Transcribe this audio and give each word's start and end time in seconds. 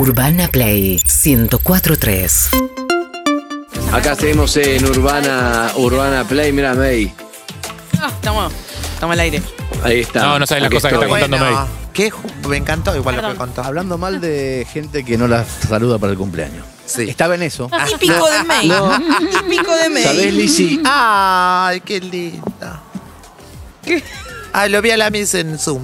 Urbana 0.00 0.46
Play 0.48 1.00
1043. 1.24 2.50
Acá 3.94 4.14
seguimos 4.14 4.54
en 4.58 4.84
Urbana, 4.84 5.72
Urbana 5.76 6.22
Play. 6.24 6.52
Mira, 6.52 6.74
May. 6.74 7.14
Ah, 7.98 8.08
estamos, 8.14 8.52
estamos 8.92 9.14
al 9.14 9.20
aire. 9.20 9.42
Ahí 9.82 10.00
está. 10.00 10.20
No, 10.20 10.38
no 10.38 10.46
sabes 10.46 10.64
las 10.64 10.68
Aquí 10.68 10.76
cosas 10.76 10.90
que 10.92 10.96
estoy. 10.96 11.08
está 11.14 11.28
contando 11.30 11.56
May. 11.56 11.66
¿Qué? 11.94 12.12
ju- 12.12 12.46
Me 12.48 12.58
encantó 12.58 12.94
igual 12.94 13.16
lo 13.16 13.30
que 13.30 13.36
contó. 13.36 13.62
Hablando 13.62 13.96
mal 13.96 14.20
de 14.20 14.66
gente 14.70 15.02
que 15.02 15.16
no 15.16 15.28
la 15.28 15.46
saluda 15.46 15.98
para 15.98 16.12
el 16.12 16.18
cumpleaños. 16.18 16.66
Sí. 16.84 17.08
Estaba 17.08 17.34
en 17.36 17.42
eso. 17.44 17.70
Típico 17.98 18.28
de 18.30 18.44
May. 18.44 18.70
Típico 19.48 19.74
de 19.74 19.88
May. 19.88 20.02
¿Sabés, 20.02 20.34
Lizzy? 20.34 20.78
Ay, 20.84 21.80
qué 21.80 22.00
linda. 22.00 22.82
Ay, 24.52 24.68
lo 24.70 24.82
vi 24.82 24.90
a 24.90 24.98
la 24.98 25.08
Miss 25.08 25.32
en 25.34 25.58
Zoom. 25.58 25.80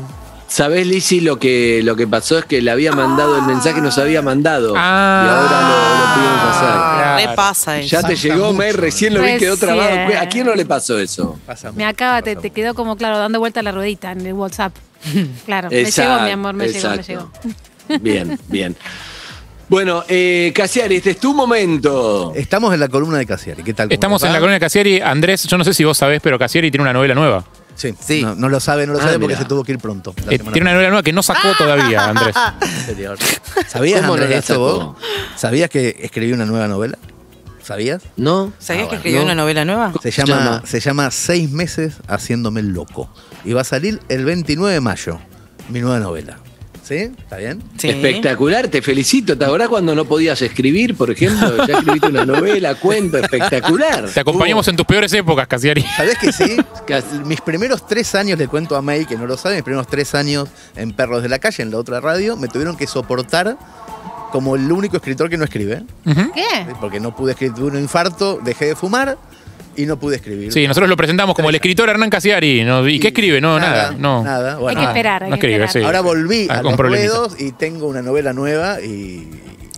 ¿Sabés, 0.53 0.87
Lizzy, 0.87 1.21
lo 1.23 1.39
que, 1.39 1.81
lo 1.83 1.97
que 1.97 2.07
pasó 2.07 2.37
es 2.39 2.45
que 2.45 2.61
le 2.61 2.71
había 2.71 2.93
mandado 2.93 3.39
el 3.39 3.43
mensaje, 3.45 3.81
nos 3.81 3.97
había 3.97 4.21
mandado. 4.21 4.75
Ah. 4.77 5.25
y 5.25 5.29
ahora 5.31 5.61
lo, 5.63 5.99
lo 5.99 6.15
pudimos 6.15 6.57
hacer. 6.57 7.29
Re 7.29 7.35
pasa 7.35 7.79
eso. 7.79 7.89
Ya 7.89 8.03
te 8.03 8.13
Pasa 8.15 8.23
llegó, 8.29 8.45
mucho. 8.49 8.53
May, 8.59 8.73
recién 8.73 9.15
lo 9.15 9.23
vi, 9.23 9.39
quedó 9.39 9.55
Recién. 9.55 9.59
trabado. 9.59 10.21
¿A 10.21 10.27
quién 10.27 10.47
no 10.47 10.55
le 10.55 10.67
pasó 10.67 10.99
eso? 10.99 11.39
Pasa 11.47 11.69
Me 11.69 11.77
mucho, 11.77 11.87
acaba, 11.87 12.21
te, 12.21 12.35
pasa 12.35 12.43
te 12.43 12.51
quedó 12.51 12.75
como 12.75 12.97
claro, 12.97 13.17
dando 13.19 13.39
vuelta 13.39 13.63
la 13.63 13.73
ruedita 13.73 14.13
en 14.13 14.27
el 14.27 14.35
WhatsApp. 14.35 14.75
Claro, 15.47 15.69
Exacto, 15.73 16.11
me 16.11 16.17
llegó, 16.17 16.25
mi 16.27 16.31
amor, 16.33 16.55
me 16.55 16.65
exacto. 16.67 17.01
llegó, 17.03 17.31
me 17.89 17.95
llegó. 17.99 18.03
Bien, 18.03 18.39
bien. 18.49 18.77
Bueno, 19.71 20.05
eh, 20.07 20.53
Casiari, 20.55 20.97
este 20.97 21.13
es 21.13 21.19
tu 21.19 21.33
momento. 21.33 22.31
Estamos 22.37 22.75
en 22.75 22.81
la 22.81 22.89
columna 22.89 23.17
de 23.17 23.25
Casiari. 23.25 23.63
¿Qué 23.63 23.73
tal? 23.73 23.89
¿Cómo 23.89 23.95
Estamos 23.95 24.23
en 24.23 24.29
va? 24.29 24.33
la 24.35 24.39
colonia 24.39 24.57
de 24.57 24.61
Casieri. 24.61 25.01
Andrés, 25.01 25.45
yo 25.45 25.57
no 25.57 25.65
sé 25.65 25.73
si 25.73 25.83
vos 25.83 25.97
sabés, 25.97 26.21
pero 26.23 26.39
Casieri 26.39 26.71
tiene 26.71 26.83
una 26.83 26.93
novela 26.93 27.15
nueva. 27.15 27.43
Sí, 27.75 27.95
Sí. 28.01 28.23
No, 28.23 28.35
no 28.35 28.49
lo 28.49 28.61
sabe, 28.61 28.87
no 28.87 28.93
lo 28.93 28.99
Ah, 28.99 29.03
sabe 29.03 29.15
porque 29.15 29.29
mira. 29.35 29.39
se 29.41 29.45
tuvo 29.47 29.65
que 29.65 29.73
ir 29.73 29.79
pronto. 29.79 30.15
la 30.27 30.35
Eh, 30.35 30.39
tiene 30.39 30.61
una 30.63 30.73
novela 30.73 30.89
nueva 30.91 31.03
que 31.03 31.13
no 31.13 31.23
sacó 31.23 31.49
todavía, 31.59 32.05
Andrés. 32.11 32.35
¿Sabías, 33.69 34.07
vos? 34.57 34.97
¿Sabías 35.37 35.71
que 35.71 35.97
escribí 36.01 36.33
una 36.33 36.45
nueva 36.45 36.69
novela? 36.69 36.99
¿Sabías? 37.63 38.03
¿No? 38.17 38.53
¿Sabías 38.59 38.87
Ah, 38.87 38.91
que 38.91 38.97
escribió 38.97 39.21
No. 39.21 39.25
una 39.27 39.35
novela 39.37 39.65
nueva? 39.65 39.93
Se 40.03 40.11
se 40.13 40.25
llama, 40.27 40.45
llama? 40.45 40.63
se 40.67 40.81
llama 40.81 41.11
Seis 41.11 41.51
meses 41.51 41.95
haciéndome 42.09 42.61
el 42.61 42.69
loco. 42.69 43.09
Y 43.45 43.53
va 43.53 43.61
a 43.61 43.65
salir 43.65 44.01
el 44.09 44.25
29 44.25 44.75
de 44.75 44.81
mayo, 44.81 45.19
mi 45.69 45.81
nueva 45.81 46.01
novela. 46.01 46.39
¿Sí? 46.83 46.95
¿Está 46.97 47.37
bien? 47.37 47.63
Sí. 47.79 47.89
Espectacular, 47.89 48.69
te 48.69 48.83
felicito. 48.83 49.39
¿Te 49.39 49.45
acordás 49.45 49.69
cuando 49.69 49.95
no 49.95 50.05
podías 50.05 50.43
escribir, 50.43 50.97
por 50.97 51.11
ejemplo? 51.11 51.65
Ya 51.67 51.79
escribiste 51.79 52.09
una 52.09 52.27
novela, 52.27 52.75
cuento, 52.75 53.19
espectacular. 53.19 54.09
Te 54.09 54.21
acompañamos 54.21 54.67
en 54.69 54.77
tus 54.77 54.87
peores 54.87 55.13
épocas, 55.13 55.47
Casieri. 55.47 55.83
¿Sabés 55.97 56.19
que 56.19 56.33
sí? 56.33 56.57
Mis 57.25 57.41
primeros 57.41 57.87
tres 57.87 58.15
años, 58.15 58.39
le 58.39 58.49
cuento 58.49 58.77
a 58.77 58.83
May, 58.83 59.07
que 59.07 59.17
no 59.17 59.27
lo 59.27 59.37
sabe, 59.37 59.57
mis 59.57 59.65
primeros 59.65 59.87
tres 59.87 60.15
años 60.15 60.49
en 60.77 60.93
Perros 60.93 61.23
de 61.23 61.29
la 61.29 61.39
Calle, 61.39 61.63
en 61.63 61.71
la 61.71 61.79
otra 61.79 62.01
radio, 62.01 62.37
me 62.37 62.49
tuvieron 62.49 62.77
que 62.77 62.87
soportar 62.87 63.57
como 64.31 64.57
el 64.57 64.71
único 64.71 64.97
escritor 64.97 65.31
que 65.31 65.37
no 65.37 65.45
escribe. 65.45 65.85
¿Qué? 66.05 66.67
Porque 66.81 67.01
no 67.01 67.15
pude 67.15 67.33
escribir, 67.33 67.55
tuve 67.55 67.69
un 67.69 67.79
infarto, 67.79 68.41
dejé 68.43 68.67
de 68.67 68.77
fumar 68.77 69.17
y 69.77 69.87
no 69.87 69.99
pude 69.99 70.17
escribir. 70.17 70.53
Sí, 70.53 70.67
nosotros 70.67 70.89
lo 70.89 70.97
presentamos 70.97 71.35
como 71.35 71.49
el 71.49 71.55
escritor 71.55 71.89
Hernán 71.89 72.11
Casiari. 72.11 72.65
¿no? 72.65 72.87
¿Y 72.89 72.99
qué 73.01 73.09
escribe? 73.09 73.41
No, 73.41 73.59
nada. 73.59 73.95
no. 73.97 74.23
Nada, 74.23 74.57
bueno. 74.57 74.79
hay 74.79 74.87
que 74.87 74.91
esperar, 74.91 75.25
hay 75.25 75.31
no 75.31 75.37
que 75.39 75.47
escribe, 75.47 75.65
esperar. 75.65 75.83
sí. 75.83 75.87
Ahora 75.87 76.01
volví 76.01 76.47
a 76.51 76.63
con 76.63 76.73
los 76.73 76.81
ruedos 76.81 77.41
y 77.41 77.53
tengo 77.53 77.87
una 77.87 78.03
novela 78.03 78.33
nueva 78.33 78.81
y... 78.81 79.29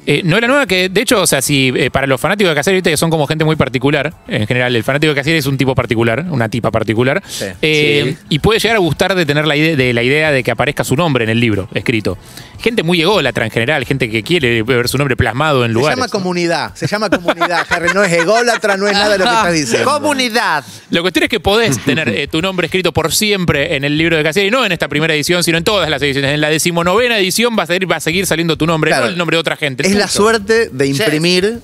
Eh, 0.07 0.23
novela 0.25 0.47
nueva 0.49 0.67
que, 0.67 0.89
de 0.91 1.01
hecho, 1.01 1.23
o 1.23 1.27
sea, 1.27 1.41
si 1.41 1.73
eh, 1.77 1.91
para 1.91 2.07
los 2.07 2.21
fanáticos 2.21 2.51
de 2.51 2.55
Casieri, 2.55 2.77
viste 2.77 2.91
que 2.91 2.97
son 2.97 3.09
como 3.11 3.27
gente 3.27 3.45
muy 3.45 3.57
particular, 3.57 4.13
en 4.29 4.47
general, 4.47 4.75
el 4.77 4.85
fanático 4.85 5.11
de 5.11 5.17
Casieri 5.17 5.39
es 5.39 5.47
un 5.47 5.57
tipo 5.57 5.75
particular, 5.75 6.27
una 6.31 6.49
tipa 6.49 6.71
particular, 6.71 7.23
Sí. 7.27 7.47
eh, 7.63 8.17
y 8.29 8.39
puede 8.41 8.61
llegar 8.61 8.77
a 8.77 8.81
gustar 8.81 9.15
de 9.15 9.25
tener 9.25 9.47
la 9.47 9.57
idea, 9.57 9.77
de 9.77 9.93
la 9.95 10.03
idea 10.03 10.31
de 10.31 10.43
que 10.43 10.51
aparezca 10.51 10.85
su 10.85 10.95
nombre 10.97 11.25
en 11.25 11.31
el 11.31 11.41
libro 11.41 11.69
escrito. 11.75 12.19
Gente 12.61 12.83
muy 12.83 13.01
ególatra 13.01 13.45
en 13.47 13.51
general, 13.51 13.85
gente 13.87 14.11
que 14.11 14.23
quiere 14.23 14.63
ver 14.63 14.89
su 14.89 14.99
nombre 14.99 15.17
plasmado 15.17 15.65
en 15.65 15.71
Se 15.71 15.75
lugares. 15.75 15.99
llama 15.99 16.09
comunidad, 16.09 16.75
se 16.75 16.87
llama 16.87 17.09
comunidad, 17.11 17.67
Harry, 17.69 17.89
no 17.95 18.05
es 18.05 18.13
ególatra, 18.13 18.77
no 18.77 18.87
es 18.87 18.93
nada 18.93 19.11
de 19.11 19.19
lo 19.19 19.25
que 19.25 19.31
estás 19.31 19.53
diciendo. 19.53 19.91
Comunidad. 19.91 20.65
La 20.91 21.01
cuestión 21.01 21.23
es 21.25 21.29
que 21.31 21.41
podés 21.41 21.79
tener 21.85 22.09
eh, 22.15 22.29
tu 22.29 22.43
nombre 22.43 22.67
escrito 22.67 22.93
por 22.93 23.13
siempre 23.13 23.75
en 23.77 23.85
el 23.85 23.97
libro 23.97 24.17
de 24.17 24.23
Casieri, 24.23 24.51
no 24.51 24.65
en 24.67 24.73
esta 24.73 24.89
primera 24.89 25.15
edición, 25.15 25.43
sino 25.43 25.57
en 25.59 25.65
todas 25.65 25.89
las 25.89 26.01
ediciones. 26.03 26.33
En 26.35 26.41
la 26.41 26.49
decimonovena 26.51 27.19
edición 27.19 27.57
va 27.59 27.63
a 27.63 27.67
seguir, 27.67 27.91
va 27.91 27.97
a 27.97 28.01
seguir 28.01 28.27
saliendo 28.27 28.57
tu 28.57 28.67
nombre, 28.67 28.91
Claro. 28.91 29.05
no 29.07 29.11
el 29.11 29.19
nombre 29.19 29.37
de 29.37 29.41
otra 29.41 29.57
gente. 29.57 29.94
La 29.95 30.09
suerte 30.09 30.71
de 30.73 30.87
imprimir 30.87 31.61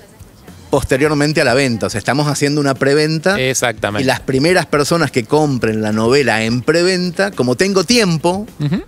posteriormente 0.71 1.41
a 1.41 1.43
la 1.43 1.53
venta. 1.53 1.85
O 1.85 1.89
sea, 1.89 1.99
estamos 1.99 2.27
haciendo 2.27 2.59
una 2.61 2.73
preventa. 2.73 3.39
Exactamente. 3.39 4.03
Y 4.03 4.07
las 4.07 4.21
primeras 4.21 4.65
personas 4.65 5.11
que 5.11 5.25
compren 5.25 5.81
la 5.83 5.91
novela 5.91 6.43
en 6.43 6.61
preventa, 6.61 7.29
como 7.31 7.55
tengo 7.55 7.83
tiempo, 7.83 8.47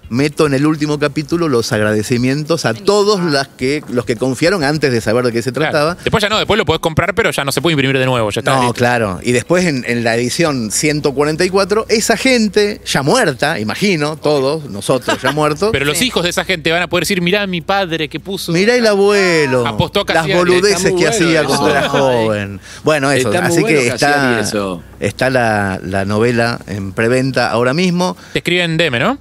meto 0.09 0.47
en 0.47 0.53
el 0.55 0.66
último 0.66 0.97
capítulo 0.97 1.47
los 1.47 1.71
agradecimientos 1.71 2.66
a 2.66 2.73
todos 2.73 3.19
las 3.21 3.49
que, 3.49 3.83
los 3.89 4.05
que 4.05 4.16
confiaron 4.16 4.63
antes 4.63 4.91
de 4.91 5.01
saber 5.01 5.25
de 5.25 5.31
qué 5.31 5.41
se 5.44 5.51
Claro. 5.51 5.71
trataba. 5.71 5.97
Después 6.03 6.21
ya 6.23 6.29
no, 6.29 6.38
después 6.39 6.57
lo 6.57 6.66
podés 6.66 6.79
comprar, 6.79 7.13
pero 7.13 7.29
ya 7.29 7.44
no 7.45 7.51
se 7.51 7.61
puede 7.61 7.73
imprimir 7.73 8.00
de 8.00 8.05
nuevo. 8.05 8.29
Ya 8.31 8.39
está 8.41 8.55
No, 8.55 8.61
listo. 8.61 8.73
claro. 8.73 9.19
Y 9.21 9.33
después 9.33 9.65
en, 9.65 9.83
en 9.88 10.03
la 10.03 10.15
edición 10.15 10.71
144, 10.71 11.85
esa 11.89 12.17
gente 12.17 12.81
ya 12.85 13.03
muerta, 13.03 13.59
imagino, 13.59 14.15
todos, 14.15 14.65
nosotros 14.69 15.21
ya 15.21 15.31
muertos. 15.33 15.69
Pero 15.71 15.85
los 15.85 16.01
hijos 16.01 16.23
de 16.23 16.29
esa 16.29 16.45
gente 16.45 16.71
van 16.71 16.81
a 16.81 16.88
poder 16.88 17.03
decir, 17.03 17.21
mirá 17.21 17.45
mi 17.45 17.61
padre 17.61 18.07
que 18.09 18.19
puso. 18.19 18.51
Mirá 18.53 18.75
el 18.75 18.88
abuelo. 18.88 19.67
Apostó 19.67 20.00
las 20.07 20.17
Casiari. 20.17 20.39
boludeces 20.39 20.83
que 20.85 20.91
bueno 20.91 21.09
hacía 21.09 21.41
eso. 21.41 21.50
era 21.78 21.89
joven. 21.89 22.59
Bueno, 22.84 23.11
eso. 23.11 23.31
Está 23.31 23.45
así 23.47 23.61
bueno 23.61 23.79
que 23.79 23.88
está, 23.88 24.39
eso. 24.39 24.81
está 25.00 25.29
la, 25.29 25.79
la 25.84 26.06
novela 26.06 26.59
en 26.67 26.94
preventa 26.94 27.50
ahora 27.51 27.73
mismo. 27.73 28.16
Te 28.34 28.39
escriben 28.39 28.78
DM, 28.78 29.00
¿no? 29.00 29.17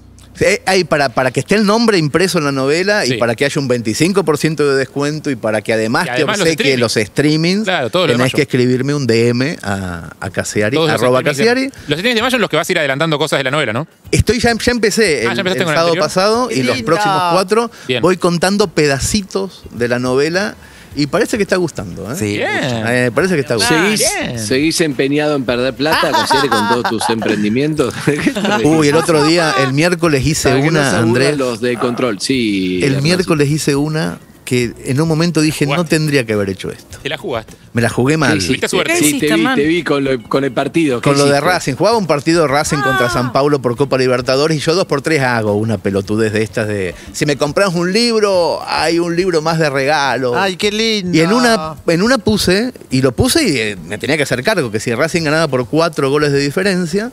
Hay 0.66 0.84
para, 0.84 1.10
para 1.10 1.30
que 1.30 1.40
esté 1.40 1.54
el 1.54 1.66
nombre 1.66 1.98
impreso 1.98 2.38
en 2.38 2.44
la 2.46 2.52
novela 2.52 3.04
Sí. 3.04 3.14
y 3.14 3.18
para 3.18 3.34
que 3.36 3.44
haya 3.44 3.60
un 3.60 3.68
25% 3.68 4.56
de 4.56 4.74
descuento 4.76 5.30
y 5.30 5.36
para 5.36 5.60
que 5.60 5.72
además, 5.74 6.06
Y 6.06 6.08
además 6.08 6.38
te 6.38 6.44
los 6.44 6.48
obsequie 6.48 6.64
streamings. 6.74 6.80
los 6.80 6.92
streamings, 7.06 7.64
Claro, 7.64 7.90
todo 7.90 8.02
lo 8.04 8.06
de 8.08 8.14
tenés 8.14 8.24
mayo. 8.32 8.36
que 8.36 8.42
escribirme 8.42 8.94
un 8.94 9.06
DM 9.06 9.58
a, 9.62 10.10
a 10.18 10.30
los 10.30 10.90
arroba 10.90 11.20
streamings 11.20 11.22
de- 11.22 11.22
Casiari. 11.22 11.64
Los 11.86 11.98
streamings 11.98 12.14
de 12.16 12.22
mayo 12.22 12.36
en 12.36 12.40
los 12.40 12.50
que 12.50 12.56
vas 12.56 12.68
a 12.68 12.72
ir 12.72 12.78
adelantando 12.78 13.18
cosas 13.18 13.38
de 13.40 13.44
la 13.44 13.50
novela, 13.50 13.72
¿no? 13.74 13.86
Estoy 14.10 14.40
ya, 14.40 14.52
ya 14.58 14.72
empecé 14.72 15.26
Ah, 15.28 15.30
el, 15.30 15.36
¿ya 15.36 15.40
empezaste 15.42 15.58
el 15.58 15.64
con 15.64 15.74
el 15.74 15.78
sábado 15.78 15.94
pasado 15.96 16.48
¡Qué 16.48 16.54
y 16.56 16.62
los 16.62 16.82
próximos 16.82 17.22
cuatro 17.32 17.70
Bien. 17.86 18.00
voy 18.02 18.16
contando 18.16 18.68
pedacitos 18.68 19.62
de 19.70 19.86
la 19.88 19.98
novela 19.98 20.54
y 20.94 21.06
parece 21.06 21.36
que 21.36 21.42
está 21.42 21.56
gustando. 21.56 22.10
¿eh? 22.12 22.16
Sí. 22.16 22.36
Eh, 22.40 23.10
parece 23.14 23.34
que 23.34 23.40
está 23.40 23.54
gustando. 23.54 23.96
¿Seguís, 23.96 24.46
seguís 24.46 24.80
empeñado 24.80 25.36
en 25.36 25.44
perder 25.44 25.74
plata, 25.74 26.12
con 26.50 26.68
todos 26.68 26.90
tus 26.90 27.10
emprendimientos? 27.10 27.94
Uy, 28.64 28.88
el 28.88 28.96
otro 28.96 29.24
día, 29.24 29.54
el 29.62 29.72
miércoles 29.72 30.26
hice 30.26 30.54
una, 30.54 30.98
Andrés. 30.98 31.36
los 31.36 31.60
de 31.60 31.76
control, 31.76 32.20
sí. 32.20 32.80
El 32.82 33.02
miércoles 33.02 33.50
hice 33.50 33.76
una 33.76 34.18
que 34.52 34.74
en 34.84 35.00
un 35.00 35.08
momento 35.08 35.40
dije, 35.40 35.64
no 35.64 35.86
tendría 35.86 36.26
que 36.26 36.34
haber 36.34 36.50
hecho 36.50 36.70
esto. 36.70 36.98
Te 37.02 37.08
la 37.08 37.16
jugaste. 37.16 37.54
Me 37.72 37.80
la 37.80 37.88
jugué 37.88 38.12
¿Qué 38.14 38.18
mal. 38.18 38.38
Tuviste 38.38 38.68
suerte. 38.68 38.92
¿Qué 38.98 38.98
Sí, 38.98 39.18
te 39.18 39.34
vi, 39.34 39.46
te 39.54 39.64
vi 39.64 39.82
con, 39.82 40.04
lo- 40.04 40.22
con 40.24 40.44
el 40.44 40.52
partido. 40.52 41.00
¿Qué 41.00 41.08
Con 41.08 41.16
lo 41.16 41.24
de? 41.24 41.40
Racing. 41.40 41.72
Jugaba 41.72 41.96
un 41.96 42.06
partido 42.06 42.42
de 42.42 42.48
Racing 42.48 42.82
contra 42.82 43.08
San 43.08 43.32
Paulo 43.32 43.62
por 43.62 43.74
Copa 43.78 43.96
Libertadores 43.96 44.58
y 44.58 44.60
yo 44.60 44.74
dos 44.74 44.84
por 44.84 45.00
tres 45.00 45.22
hago 45.22 45.54
una 45.54 45.78
pelotudez 45.78 46.34
de 46.34 46.42
estas 46.42 46.68
de 46.68 46.94
si 47.14 47.24
me 47.24 47.38
compras 47.38 47.72
un 47.74 47.94
libro, 47.94 48.60
hay 48.66 48.98
un 48.98 49.16
libro 49.16 49.40
más 49.40 49.58
de 49.58 49.70
regalo. 49.70 50.36
Ay, 50.38 50.56
qué 50.56 50.70
lindo. 50.70 51.16
Y 51.16 51.20
en 51.22 51.32
una, 51.32 51.76
en 51.86 52.02
una 52.02 52.18
puse, 52.18 52.74
y 52.90 53.00
lo 53.00 53.12
puse 53.12 53.48
y 53.48 53.56
eh, 53.56 53.76
me 53.86 53.96
tenía 53.96 54.18
que 54.18 54.24
hacer 54.24 54.42
cargo, 54.42 54.70
que 54.70 54.80
si 54.80 54.94
Racing 54.94 55.22
ganaba 55.22 55.48
por 55.48 55.66
cuatro 55.66 56.10
goles 56.10 56.30
de 56.30 56.40
diferencia, 56.40 57.10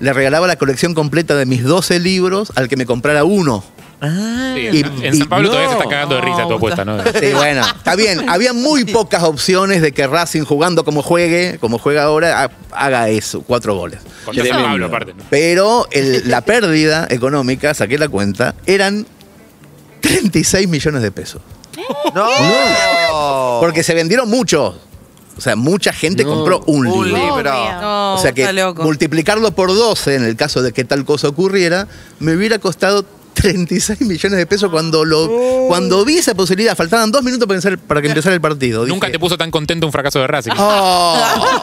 le 0.00 0.12
regalaba 0.12 0.48
la 0.48 0.56
colección 0.56 0.94
completa 0.94 1.36
de 1.36 1.46
mis 1.46 1.62
12 1.62 2.00
libros 2.00 2.50
al 2.56 2.68
que 2.68 2.76
me 2.76 2.86
comprara 2.86 3.22
uno. 3.22 3.62
Ah, 4.04 4.54
Sí, 4.56 4.60
Y- 4.72 5.06
en 5.06 5.14
y- 5.14 5.18
San 5.18 5.28
Pablo 5.28 5.48
todavía 5.48 5.68
se 5.70 5.76
está 5.76 5.88
cagando 5.88 6.16
de 6.16 6.20
risa 6.22 6.46
tu 6.48 6.54
apuesta, 6.54 6.84
¿no? 6.84 7.00
Sí, 7.04 7.32
bueno, 7.34 7.62
está 7.64 7.94
bien. 7.94 8.28
Había 8.28 8.52
muy 8.52 8.84
pocas 8.84 9.22
opciones 9.22 9.80
de 9.80 9.92
que 9.92 10.06
Racing 10.08 10.42
jugando 10.42 10.84
como 10.84 11.02
juegue, 11.02 11.58
como 11.60 11.78
juega 11.78 12.02
ahora, 12.02 12.42
ha- 12.44 12.50
haga 12.84 13.08
eso, 13.10 13.42
cuatro 13.42 13.76
goles. 13.76 14.00
Contra 14.24 14.44
San. 14.44 14.62
Pablo, 14.62 14.86
aparte. 14.86 15.14
¿no? 15.14 15.22
Pero 15.30 15.86
el- 15.92 16.28
la 16.28 16.40
pérdida 16.40 17.06
económica, 17.10 17.74
saqué 17.74 17.96
la 17.96 18.08
cuenta, 18.08 18.56
eran 18.66 19.06
36 20.00 20.68
millones 20.68 21.00
de 21.02 21.12
pesos. 21.12 21.40
no. 22.14 23.58
Porque 23.60 23.82
se 23.82 23.94
vendieron 23.94 24.28
muchos. 24.28 24.74
O 25.36 25.40
sea, 25.40 25.56
mucha 25.56 25.92
gente 25.92 26.24
No. 26.24 26.30
compró 26.34 26.62
un 26.66 26.86
Un 26.86 27.04
libro. 27.06 27.18
libro. 27.36 27.50
Obvio. 27.62 27.80
No, 27.80 28.14
O 28.14 28.18
sea 28.18 28.32
que 28.32 28.46
multiplicarlo 28.82 29.50
por 29.52 29.68
12 29.74 30.16
en 30.16 30.24
el 30.24 30.36
caso 30.36 30.60
de 30.60 30.72
que 30.72 30.84
tal 30.84 31.04
cosa 31.04 31.28
ocurriera, 31.28 31.88
me 32.18 32.34
hubiera 32.36 32.58
costado 32.58 33.04
36 33.34 34.00
millones 34.02 34.38
de 34.38 34.46
pesos 34.46 34.70
cuando 34.70 35.04
lo 35.04 35.28
cuando 35.68 36.04
vi 36.04 36.18
esa 36.18 36.34
posibilidad. 36.34 36.76
Faltaban 36.76 37.10
dos 37.10 37.22
minutos 37.22 37.46
para, 37.46 37.58
empezar- 37.58 37.78
para 37.78 38.02
que 38.02 38.08
empezara 38.08 38.34
el 38.34 38.40
partido. 38.40 38.86
Nunca 38.86 39.06
Dije, 39.06 39.14
te 39.14 39.18
puso 39.20 39.36
tan 39.38 39.50
contento 39.50 39.86
un 39.86 39.92
fracaso 39.92 40.20
de 40.20 40.26
Racing. 40.26 40.52
"Oh". 40.58 41.16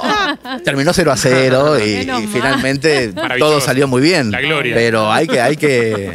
Terminó 0.66 0.94
0 0.94 1.12
a 1.12 1.18
0 1.18 1.80
y, 1.80 2.08
finalmente 2.32 3.14
todo 3.38 3.62
salió 3.62 3.88
muy 3.88 4.02
bien. 4.02 4.32
La 4.32 4.42
gloria. 4.42 4.76
Pero 4.76 5.12
hay 5.12 5.28
que, 5.28 5.40
hay 5.40 5.58
que 5.58 6.12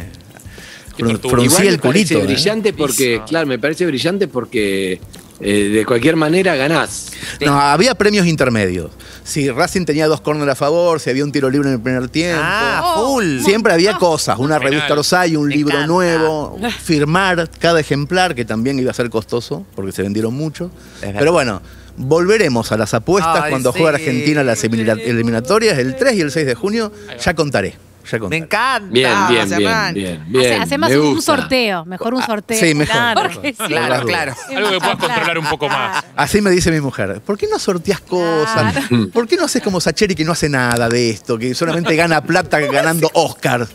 me 0.97 1.11
el 1.11 1.79
culito. 1.79 2.13
parece 2.13 2.13
¿eh? 2.19 2.23
brillante 2.23 2.73
porque, 2.73 3.15
Eso. 3.15 3.25
claro, 3.25 3.47
me 3.47 3.59
parece 3.59 3.85
brillante 3.85 4.27
porque 4.27 4.99
eh, 5.39 5.69
de 5.69 5.85
cualquier 5.85 6.15
manera 6.15 6.55
ganás. 6.55 7.11
No, 7.45 7.59
había 7.59 7.95
premios 7.95 8.25
intermedios. 8.27 8.91
Si 9.23 9.49
Racing 9.49 9.85
tenía 9.85 10.07
dos 10.07 10.21
corners 10.21 10.51
a 10.51 10.55
favor, 10.55 10.99
si 10.99 11.09
había 11.09 11.23
un 11.23 11.31
tiro 11.31 11.49
libre 11.49 11.69
en 11.69 11.75
el 11.75 11.81
primer 11.81 12.07
tiempo. 12.09 12.41
Ah, 12.43 12.93
full. 12.97 13.39
Siempre 13.41 13.73
había 13.73 13.97
cosas, 13.97 14.37
una 14.39 14.59
revista 14.59 14.93
Orsay, 14.93 15.35
un 15.35 15.47
Me 15.47 15.55
libro 15.55 15.71
encanta. 15.73 15.87
nuevo, 15.87 16.59
firmar 16.83 17.49
cada 17.59 17.79
ejemplar, 17.79 18.35
que 18.35 18.45
también 18.45 18.77
iba 18.79 18.91
a 18.91 18.93
ser 18.93 19.09
costoso, 19.09 19.65
porque 19.75 19.91
se 19.91 20.03
vendieron 20.03 20.33
mucho. 20.33 20.69
Pero 21.01 21.31
bueno, 21.31 21.61
volveremos 21.97 22.71
a 22.71 22.77
las 22.77 22.93
apuestas 22.93 23.41
Ay, 23.43 23.49
cuando 23.49 23.71
sí. 23.71 23.79
juegue 23.79 23.95
Argentina 23.95 24.43
las 24.43 24.63
elimina- 24.63 24.99
eliminatorias, 25.01 25.77
el 25.79 25.95
3 25.95 26.15
y 26.15 26.21
el 26.21 26.31
6 26.31 26.45
de 26.45 26.55
junio, 26.55 26.91
ya 27.23 27.33
contaré. 27.33 27.75
Ya 28.11 28.19
Me 28.27 28.37
encanta. 28.37 28.87
Bien, 28.91 29.11
bien, 29.29 29.49
bien, 29.49 29.93
bien, 29.93 30.21
Hace- 30.21 30.21
bien. 30.27 30.61
Hacemos 30.61 30.89
me 30.89 30.97
un 30.99 31.15
gusta. 31.15 31.35
sorteo, 31.37 31.85
mejor 31.85 32.13
un 32.13 32.21
sorteo. 32.23 32.59
Sí, 32.59 32.73
mejor. 32.75 32.95
Claro, 32.95 33.29
Porque 33.33 33.49
sí. 33.53 33.63
claro, 33.67 34.05
claro. 34.05 34.33
Algo 34.55 34.69
que 34.71 34.77
puedas 34.79 34.97
controlar 34.97 35.37
un 35.37 35.45
poco 35.45 35.67
más. 35.69 36.03
Así 36.15 36.41
me 36.41 36.49
dice 36.51 36.71
mi 36.71 36.81
mujer, 36.81 37.21
¿por 37.25 37.37
qué 37.37 37.47
no 37.51 37.59
sorteas 37.59 37.99
cosas? 38.01 38.75
¿Por 39.13 39.27
qué 39.27 39.35
no 39.37 39.45
haces 39.45 39.61
como 39.61 39.79
Sacheri 39.81 40.15
que 40.15 40.23
no 40.25 40.31
hace 40.33 40.49
nada 40.49 40.87
de 40.89 41.09
esto, 41.09 41.37
que 41.37 41.53
solamente 41.55 41.95
gana 41.95 42.21
plata 42.21 42.59
ganando 42.59 43.09
Oscar? 43.13 43.67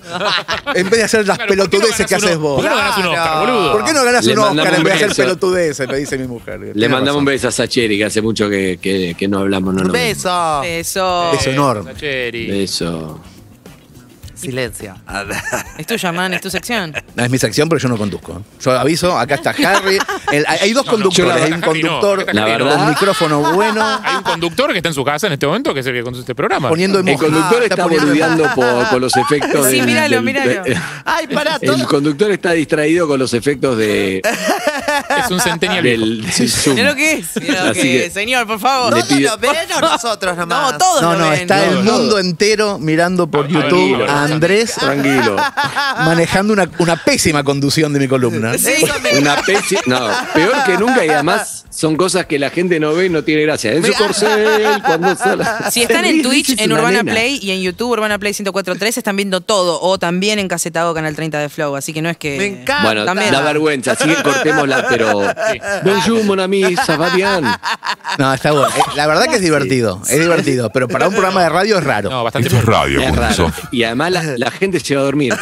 En 0.74 0.84
vez 0.90 0.98
de 0.98 1.04
hacer 1.04 1.26
las 1.26 1.36
Claro, 1.38 1.48
¿por 1.56 1.56
qué 1.70 1.76
no 1.78 1.82
pelotudeces 1.82 2.06
que 2.06 2.14
haces 2.14 2.36
vos. 2.38 2.56
¿Por 2.56 2.64
qué 2.64 2.70
no 2.70 2.76
ganas 2.76 2.98
un 2.98 3.06
Oscar, 3.06 3.38
boludo? 3.40 3.72
¿Por 3.72 3.84
qué 3.84 3.92
no 3.92 4.04
ganas 4.04 4.24
Le 4.26 4.32
un 4.32 4.38
Oscar 4.38 4.54
mandamos 4.56 4.78
en 4.78 4.84
vez 4.84 4.92
de 4.92 5.04
un 5.04 5.10
hacer 5.10 5.24
beso. 5.26 5.38
pelotudeces? 5.40 5.88
Me 5.88 5.96
dice 5.96 6.18
mi 6.18 6.26
mujer. 6.26 6.60
Le 6.74 6.88
mandamos 6.88 7.20
un 7.20 7.26
razón. 7.26 7.34
beso 7.34 7.48
a 7.48 7.50
Sacheri, 7.52 7.98
que 7.98 8.04
hace 8.04 8.22
mucho 8.22 8.48
que, 8.48 8.78
que- 8.80 9.14
que 9.18 9.28
no 9.28 9.38
hablamos. 9.38 9.74
No 9.74 9.80
Un 9.80 9.86
nos 9.88 9.92
vemos. 9.92 10.08
beso. 10.16 10.62
Eso. 10.62 11.30
Beso 11.32 11.50
enorme. 11.50 11.92
Sacheri. 11.92 12.46
Beso. 12.50 13.20
Silencio. 14.40 14.94
Es 15.78 15.87
tuya, 15.87 16.12
man, 16.12 16.32
es 16.34 16.40
tu 16.40 16.50
sección. 16.50 16.94
No, 17.14 17.25
es 17.25 17.31
mi 17.31 17.38
sección, 17.38 17.69
pero 17.69 17.78
yo 17.81 17.88
no 17.88 17.96
conduzco. 17.98 18.42
Yo 18.60 18.78
aviso, 18.78 19.19
acá 19.19 19.34
está 19.37 19.50
Harry. 19.50 19.98
El- 20.32 20.44
hay 20.48 20.58
hay 20.62 20.72
dos 20.72 20.87
No, 20.87 20.92
no, 20.92 20.98
conductores. 20.98 21.16
yo 21.16 21.26
la 21.26 21.34
hay 21.34 21.52
un 21.52 21.60
verdad 21.60 21.72
que 21.72 21.82
no. 21.82 21.88
conductor 22.00 22.34
La 22.34 22.44
verdad- 22.44 22.76
con 22.76 22.88
micrófono 22.88 23.52
bueno, 23.54 24.00
Hay 24.02 24.16
un 24.16 24.22
conductor 24.22 24.70
que 24.72 24.78
está 24.78 24.88
en 24.88 24.94
su 24.94 25.04
casa 25.04 25.26
en 25.26 25.34
este 25.34 25.46
momento 25.46 25.75
que 25.75 25.81
es 25.81 25.87
el 25.87 25.92
que 25.94 26.02
conduce 26.02 26.20
este 26.22 26.34
programa. 26.34 26.69
poniendo 26.69 27.00
El 27.00 27.08
emoji. 27.08 27.25
conductor 27.26 27.62
está 27.62 27.82
poniendo- 27.82 28.06
boludeando 28.06 28.44
por, 28.54 28.88
por 28.88 29.00
los 29.00 29.16
efectos 29.16 29.66
Sí, 29.66 29.76
del- 29.76 29.87
míralo, 29.87 30.16
del- 30.16 30.25
míralo. 30.25 30.62
de- 30.64 30.78
Ay, 31.04 31.26
pará, 31.26 31.58
el 31.60 31.84
conductor 31.87 32.31
está 32.31 32.52
distraído 32.52 33.06
con 33.08 33.19
los 33.19 33.34
efectos 33.34 33.76
de, 33.76 34.22
Es 35.25 35.31
un 35.31 35.40
centennial 35.40 35.82
viejo. 35.82 36.00
del, 36.00 36.22
del 36.31 36.50
Zoom. 36.50 36.76
Mira 36.76 36.90
lo 36.90 36.96
que 36.96 37.12
es. 37.14 37.28
Mira 37.40 37.64
lo 37.64 37.70
Así 37.70 37.81
que 37.82 37.88
que- 37.88 38.06
es. 38.06 38.12
Señor, 38.12 38.46
por 38.46 38.58
favor. 38.60 38.94
Le 38.94 39.02
¿Todos 39.02 39.14
pido- 39.16 39.31
lo 39.32 39.38
ven 39.38 39.72
o 39.76 39.81
nosotros 39.81 40.37
nomás? 40.37 40.72
No, 40.72 40.78
todos 40.78 41.02
No, 41.02 41.12
lo 41.12 41.19
no, 41.19 41.31
ven. 41.31 41.40
está 41.40 41.66
el 41.66 41.82
mundo 41.82 42.19
entero 42.19 42.78
mirando 42.78 43.26
por 43.26 43.46
A- 43.46 43.48
YouTube 43.48 44.04
a 44.08 44.28
Andrés 44.32 44.74
Tranquilo. 44.74 45.36
manejando 45.98 46.52
una, 46.52 46.68
una 46.78 46.96
pésima 46.96 47.42
conducción 47.44 47.92
de 47.92 47.98
mi 48.00 48.08
columna. 48.08 48.52
Una 49.18 49.36
pesi- 49.42 49.80
No, 49.86 50.08
peor 50.34 50.64
que 50.64 50.76
nunca 50.78 51.04
y 51.04 51.08
además 51.10 51.59
son 51.80 51.96
cosas 51.96 52.26
que 52.26 52.38
la 52.38 52.50
gente 52.50 52.78
no 52.78 52.92
ve 52.92 53.06
y 53.06 53.08
no 53.08 53.24
tiene 53.24 53.42
gracia. 53.42 53.72
En 53.72 53.82
su 53.82 53.92
corcel, 53.98 54.82
cuando 54.84 55.16
sale- 55.16 55.44
Si 55.70 55.80
están 55.82 56.04
en 56.04 56.20
Twitch, 56.22 56.60
en 56.60 56.70
Urbana 56.72 56.98
nena. 57.02 57.12
Play 57.12 57.38
y 57.42 57.52
en 57.52 57.62
YouTube, 57.62 57.90
Urbana 57.92 58.18
Play 58.18 58.34
1043, 58.38 58.98
están 58.98 59.16
viendo 59.16 59.40
todo. 59.40 59.80
O 59.80 59.98
también 59.98 60.38
en 60.38 60.46
Casetado 60.46 60.92
Canal 60.92 61.16
30 61.16 61.38
de 61.38 61.48
Flow. 61.48 61.74
Así 61.76 61.94
que 61.94 62.02
no 62.02 62.10
es 62.10 62.18
que. 62.18 62.36
Me 62.36 62.46
encanta. 62.46 62.82
Bueno, 62.84 63.04
También. 63.06 63.32
da 63.32 63.40
vergüenza, 63.40 63.92
así 63.92 64.04
que 64.08 64.22
cortémosla, 64.22 64.86
pero. 64.88 65.22
Bonjour, 65.84 66.22
mon 66.24 66.38
ami, 66.40 66.76
ça 66.76 66.96
va 66.98 67.08
bien. 67.14 67.44
No, 68.18 68.34
está 68.34 68.52
bueno. 68.52 68.68
Eh, 68.68 68.80
La 68.96 69.06
verdad 69.06 69.24
que 69.28 69.36
es 69.36 69.40
divertido, 69.42 70.02
es 70.08 70.20
divertido, 70.20 70.70
pero 70.70 70.86
para 70.86 71.08
un 71.08 71.14
programa 71.14 71.42
de 71.44 71.48
radio 71.48 71.78
es 71.78 71.84
raro. 71.84 72.10
No, 72.10 72.22
bastante. 72.24 72.48
Esto 72.48 72.60
es 72.60 72.66
radio, 72.66 73.00
Es 73.00 73.16
raro. 73.16 73.50
Y 73.72 73.84
además 73.84 74.12
la, 74.12 74.22
la 74.36 74.50
gente 74.50 74.80
se 74.80 74.94
va 74.96 75.00
a 75.00 75.04
dormir. 75.04 75.34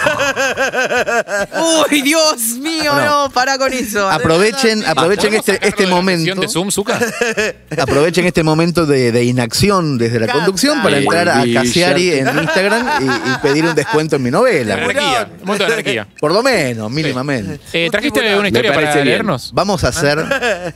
Uy, 1.90 2.02
Dios 2.02 2.40
mío, 2.60 2.92
Bueno. 2.92 3.24
no, 3.24 3.30
para 3.30 3.58
con 3.58 3.72
eso. 3.72 4.08
Aprovechen, 4.08 4.84
aprovechen 4.86 5.30
¿Podemos 5.30 5.48
este, 5.48 5.66
este 5.68 5.84
la 5.84 5.90
momento. 5.90 6.27
Sesión 6.28 6.40
de 6.40 6.48
Zoom, 6.48 6.70
Zucca? 6.70 6.98
Aprovechen 7.78 8.24
este 8.26 8.42
momento 8.42 8.86
de, 8.86 9.12
de 9.12 9.24
inacción 9.24 9.98
desde 9.98 10.20
la 10.20 10.26
Canta. 10.26 10.44
conducción 10.44 10.82
para 10.82 10.98
entrar 10.98 11.28
a. 11.28 11.44
Casiari 11.52 12.10
en 12.10 12.28
Instagram 12.28 12.86
y, 13.00 13.04
y 13.04 13.38
pedir 13.42 13.64
un 13.64 13.74
descuento 13.74 14.16
en 14.16 14.22
mi 14.22 14.30
novela. 14.30 14.74
Anarquía. 14.74 15.30
Un 15.40 15.46
momento 15.46 15.66
de 15.66 15.72
anarquía. 15.72 16.08
Por 16.20 16.32
lo 16.32 16.42
menos, 16.42 16.90
mínimamente. 16.90 17.60
Eh, 17.72 17.88
¿Trajiste 17.90 18.36
una 18.36 18.48
historia 18.48 18.72
para 18.72 18.94
bien. 18.94 19.06
leernos? 19.06 19.50
Vamos 19.54 19.84
a 19.84 19.88
hacer, 19.88 20.24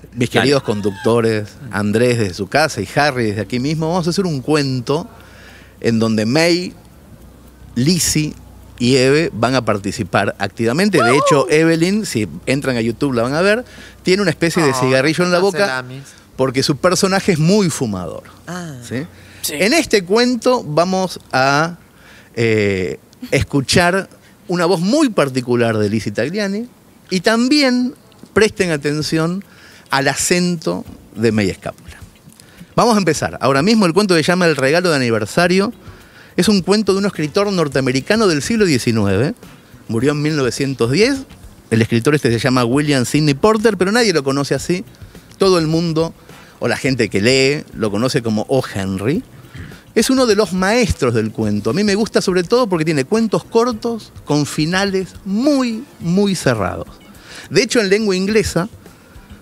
mis 0.12 0.30
queridos 0.30 0.62
conductores, 0.62 1.48
Andrés 1.70 2.18
desde 2.18 2.34
su 2.34 2.46
casa 2.46 2.80
y 2.80 2.88
Harry 2.96 3.26
desde 3.26 3.42
aquí 3.42 3.58
mismo, 3.58 3.88
vamos 3.88 4.06
a 4.06 4.10
hacer 4.10 4.26
un 4.26 4.40
cuento 4.40 5.08
en 5.80 5.98
donde 5.98 6.26
May, 6.26 6.72
Lizzie 7.74 8.34
y 8.82 8.96
Eve 8.96 9.30
van 9.32 9.54
a 9.54 9.64
participar 9.64 10.34
activamente. 10.40 11.00
De 11.00 11.16
hecho, 11.16 11.48
Evelyn, 11.48 12.04
si 12.04 12.28
entran 12.46 12.76
a 12.76 12.80
YouTube 12.80 13.12
la 13.12 13.22
van 13.22 13.34
a 13.34 13.40
ver, 13.40 13.64
tiene 14.02 14.22
una 14.22 14.32
especie 14.32 14.60
de 14.60 14.72
Oh, 14.72 14.74
cigarrillo 14.74 15.22
en 15.22 15.30
la 15.30 15.38
boca 15.38 15.84
porque 16.34 16.64
su 16.64 16.76
personaje 16.76 17.30
es 17.30 17.38
muy 17.38 17.70
fumador. 17.70 18.24
Ah. 18.48 18.74
¿sí? 18.82 19.06
En 19.50 19.72
este 19.72 20.04
cuento 20.04 20.64
vamos 20.64 21.20
a 21.32 21.76
eh, 22.34 22.98
escuchar 23.30 24.08
una 24.48 24.66
voz 24.66 24.80
muy 24.80 25.10
particular 25.10 25.78
de 25.78 25.88
Lizzie 25.88 26.10
Tagliani 26.10 26.66
y 27.08 27.20
también 27.20 27.94
presten 28.34 28.72
atención 28.72 29.44
al 29.90 30.08
acento 30.08 30.84
de 31.14 31.30
May 31.30 31.50
Escápula. 31.50 31.98
Vamos 32.74 32.96
a 32.96 32.98
empezar. 32.98 33.38
Ahora 33.40 33.62
mismo 33.62 33.86
el 33.86 33.92
cuento 33.92 34.16
se 34.16 34.24
llama 34.24 34.46
El 34.46 34.56
regalo 34.56 34.90
de 34.90 34.96
aniversario. 34.96 35.72
Es 36.36 36.48
un 36.48 36.62
cuento 36.62 36.92
de 36.92 36.98
un 36.98 37.06
escritor 37.06 37.52
norteamericano 37.52 38.26
del 38.26 38.42
siglo 38.42 38.66
XIX. 38.66 39.34
Murió 39.88 40.12
en 40.12 40.22
1910. 40.22 41.26
El 41.70 41.82
escritor 41.82 42.14
este 42.14 42.30
se 42.30 42.38
llama 42.38 42.64
William 42.64 43.04
Sidney 43.04 43.34
Porter, 43.34 43.76
pero 43.76 43.92
nadie 43.92 44.12
lo 44.12 44.24
conoce 44.24 44.54
así. 44.54 44.84
Todo 45.36 45.58
el 45.58 45.66
mundo, 45.66 46.14
o 46.58 46.68
la 46.68 46.76
gente 46.76 47.10
que 47.10 47.20
lee, 47.20 47.64
lo 47.74 47.90
conoce 47.90 48.22
como 48.22 48.46
O. 48.48 48.62
Henry. 48.74 49.22
Es 49.94 50.08
uno 50.08 50.24
de 50.24 50.36
los 50.36 50.54
maestros 50.54 51.12
del 51.12 51.32
cuento. 51.32 51.70
A 51.70 51.74
mí 51.74 51.84
me 51.84 51.94
gusta 51.94 52.22
sobre 52.22 52.44
todo 52.44 52.66
porque 52.66 52.86
tiene 52.86 53.04
cuentos 53.04 53.44
cortos 53.44 54.12
con 54.24 54.46
finales 54.46 55.08
muy, 55.26 55.84
muy 56.00 56.34
cerrados. 56.34 56.88
De 57.50 57.62
hecho, 57.62 57.80
en 57.80 57.90
lengua 57.90 58.16
inglesa, 58.16 58.70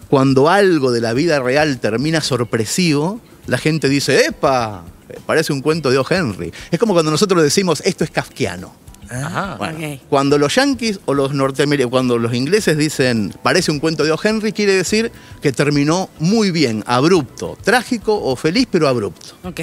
cuando 0.09 0.49
algo 0.49 0.91
de 0.91 1.01
la 1.01 1.13
vida 1.13 1.39
real 1.39 1.79
termina 1.79 2.21
sorpresivo, 2.21 3.21
la 3.47 3.59
gente 3.59 3.89
dice, 3.89 4.27
¡epa! 4.27 4.85
Parece 5.27 5.53
un 5.53 5.61
cuento 5.61 5.91
de 5.91 5.99
O. 5.99 6.07
Henry. 6.09 6.53
Es 6.71 6.79
como 6.79 6.93
cuando 6.93 7.11
nosotros 7.11 7.43
decimos, 7.43 7.83
esto 7.85 8.05
es 8.05 8.11
kafkiano. 8.11 8.73
Ajá. 9.09 9.57
Bueno, 9.57 9.79
Ok. 9.79 10.01
Cuando 10.09 10.39
los 10.39 10.55
yankees 10.55 11.01
o 11.05 11.15
los 11.15 11.35
norteamericanos, 11.35 11.91
cuando 11.91 12.19
los 12.19 12.33
ingleses 12.33 12.77
dicen 12.77 13.35
parece 13.43 13.71
un 13.71 13.81
cuento 13.81 14.05
de 14.05 14.13
O. 14.13 14.19
Henry, 14.23 14.53
quiere 14.53 14.75
decir 14.75 15.11
que 15.43 15.53
terminó 15.53 16.09
muy 16.19 16.51
bien, 16.51 16.85
abrupto, 16.87 17.59
trágico 17.63 18.15
o 18.23 18.37
feliz, 18.37 18.69
pero 18.71 18.87
abrupto. 18.89 19.35
Ok. 19.43 19.61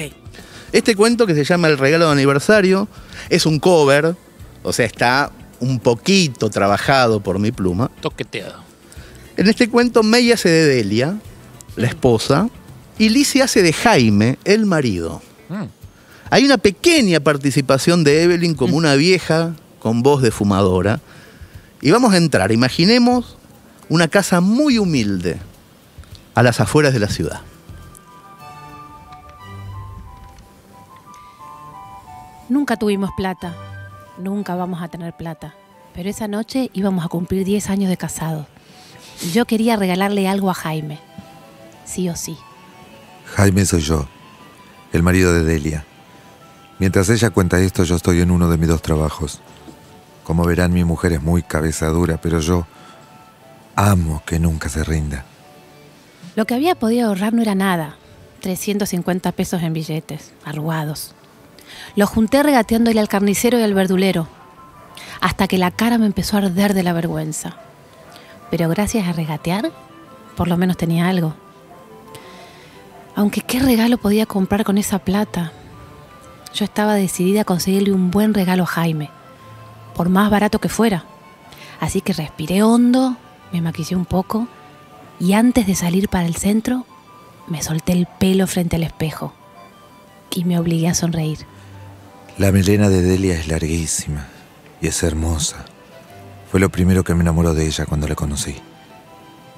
Este 0.72 0.94
cuento 0.94 1.26
que 1.26 1.34
se 1.34 1.44
llama 1.44 1.68
El 1.68 1.78
regalo 1.78 2.06
de 2.06 2.12
aniversario 2.12 2.88
es 3.30 3.46
un 3.46 3.58
cover, 3.58 4.14
o 4.62 4.72
sea, 4.72 4.84
está 4.84 5.32
un 5.60 5.80
poquito 5.80 6.50
trabajado 6.50 7.20
por 7.20 7.38
mi 7.38 7.52
pluma. 7.52 7.90
Toqueteado. 8.00 8.62
En 9.38 9.48
este 9.48 9.70
cuento 9.70 10.02
May 10.02 10.30
hace 10.32 10.48
de 10.50 10.66
Delia, 10.66 11.16
la 11.76 11.86
esposa, 11.86 12.50
y 12.98 13.08
Lizzie 13.08 13.42
hace 13.42 13.62
de 13.62 13.72
Jaime, 13.72 14.38
el 14.44 14.66
marido. 14.66 15.22
Mm. 15.48 15.64
Hay 16.30 16.44
una 16.44 16.58
pequeña 16.58 17.20
participación 17.20 18.04
de 18.04 18.22
Evelyn 18.22 18.54
como 18.54 18.76
una 18.76 18.94
vieja 18.94 19.54
con 19.78 20.02
voz 20.02 20.22
de 20.22 20.30
fumadora. 20.30 21.00
Y 21.80 21.90
vamos 21.90 22.12
a 22.12 22.16
entrar, 22.16 22.52
imaginemos 22.52 23.36
una 23.88 24.08
casa 24.08 24.40
muy 24.40 24.78
humilde 24.78 25.38
a 26.34 26.42
las 26.42 26.60
afueras 26.60 26.92
de 26.92 27.00
la 27.00 27.08
ciudad. 27.08 27.40
Nunca 32.48 32.76
tuvimos 32.76 33.10
plata. 33.16 33.54
Nunca 34.18 34.54
vamos 34.54 34.82
a 34.82 34.88
tener 34.88 35.14
plata. 35.14 35.54
Pero 35.94 36.08
esa 36.08 36.28
noche 36.28 36.70
íbamos 36.72 37.04
a 37.04 37.08
cumplir 37.08 37.44
10 37.44 37.70
años 37.70 37.90
de 37.90 37.96
casado. 37.96 38.46
Y 39.22 39.32
yo 39.32 39.44
quería 39.46 39.76
regalarle 39.76 40.28
algo 40.28 40.50
a 40.50 40.54
Jaime. 40.54 40.98
Sí 41.84 42.08
o 42.08 42.16
sí. 42.16 42.36
Jaime 43.34 43.64
soy 43.66 43.80
yo, 43.80 44.08
el 44.92 45.02
marido 45.02 45.32
de 45.32 45.44
Delia. 45.44 45.84
Mientras 46.78 47.08
ella 47.08 47.30
cuenta 47.30 47.58
esto, 47.60 47.84
yo 47.84 47.96
estoy 47.96 48.20
en 48.20 48.30
uno 48.30 48.48
de 48.48 48.56
mis 48.56 48.68
dos 48.68 48.82
trabajos. 48.82 49.40
Como 50.24 50.44
verán, 50.44 50.72
mi 50.72 50.84
mujer 50.84 51.12
es 51.12 51.22
muy 51.22 51.42
cabeza 51.42 51.88
dura, 51.88 52.18
pero 52.18 52.40
yo 52.40 52.66
amo 53.74 54.22
que 54.26 54.38
nunca 54.38 54.68
se 54.68 54.84
rinda. 54.84 55.24
Lo 56.36 56.44
que 56.46 56.54
había 56.54 56.74
podido 56.74 57.08
ahorrar 57.08 57.32
no 57.32 57.42
era 57.42 57.54
nada. 57.54 57.96
350 58.40 59.32
pesos 59.32 59.62
en 59.62 59.72
billetes, 59.72 60.32
arrugados. 60.44 61.14
Lo 61.96 62.06
junté 62.06 62.42
regateándole 62.42 63.00
al 63.00 63.08
carnicero 63.08 63.58
y 63.58 63.62
al 63.62 63.74
verdulero, 63.74 64.28
hasta 65.20 65.48
que 65.48 65.58
la 65.58 65.70
cara 65.70 65.98
me 65.98 66.06
empezó 66.06 66.36
a 66.36 66.40
arder 66.40 66.74
de 66.74 66.82
la 66.82 66.92
vergüenza. 66.92 67.56
Pero 68.50 68.68
gracias 68.68 69.08
a 69.08 69.12
regatear, 69.12 69.72
por 70.36 70.48
lo 70.48 70.56
menos 70.56 70.76
tenía 70.76 71.08
algo. 71.08 71.34
Aunque 73.18 73.40
qué 73.40 73.58
regalo 73.58 73.98
podía 73.98 74.26
comprar 74.26 74.62
con 74.62 74.78
esa 74.78 75.00
plata. 75.00 75.50
Yo 76.54 76.64
estaba 76.64 76.94
decidida 76.94 77.40
a 77.40 77.44
conseguirle 77.44 77.92
un 77.92 78.12
buen 78.12 78.32
regalo 78.32 78.62
a 78.62 78.66
Jaime, 78.66 79.10
por 79.96 80.08
más 80.08 80.30
barato 80.30 80.60
que 80.60 80.68
fuera. 80.68 81.04
Así 81.80 82.00
que 82.00 82.12
respiré 82.12 82.62
hondo, 82.62 83.16
me 83.52 83.60
maquillé 83.60 83.96
un 83.96 84.04
poco 84.04 84.46
y 85.18 85.32
antes 85.32 85.66
de 85.66 85.74
salir 85.74 86.08
para 86.08 86.28
el 86.28 86.36
centro, 86.36 86.86
me 87.48 87.60
solté 87.60 87.90
el 87.90 88.06
pelo 88.06 88.46
frente 88.46 88.76
al 88.76 88.84
espejo 88.84 89.32
y 90.32 90.44
me 90.44 90.56
obligué 90.56 90.86
a 90.86 90.94
sonreír. 90.94 91.38
La 92.38 92.52
melena 92.52 92.88
de 92.88 93.02
Delia 93.02 93.34
es 93.34 93.48
larguísima 93.48 94.28
y 94.80 94.86
es 94.86 95.02
hermosa. 95.02 95.64
Fue 96.52 96.60
lo 96.60 96.70
primero 96.70 97.02
que 97.02 97.16
me 97.16 97.22
enamoró 97.22 97.52
de 97.52 97.66
ella 97.66 97.84
cuando 97.84 98.06
la 98.06 98.14
conocí. 98.14 98.54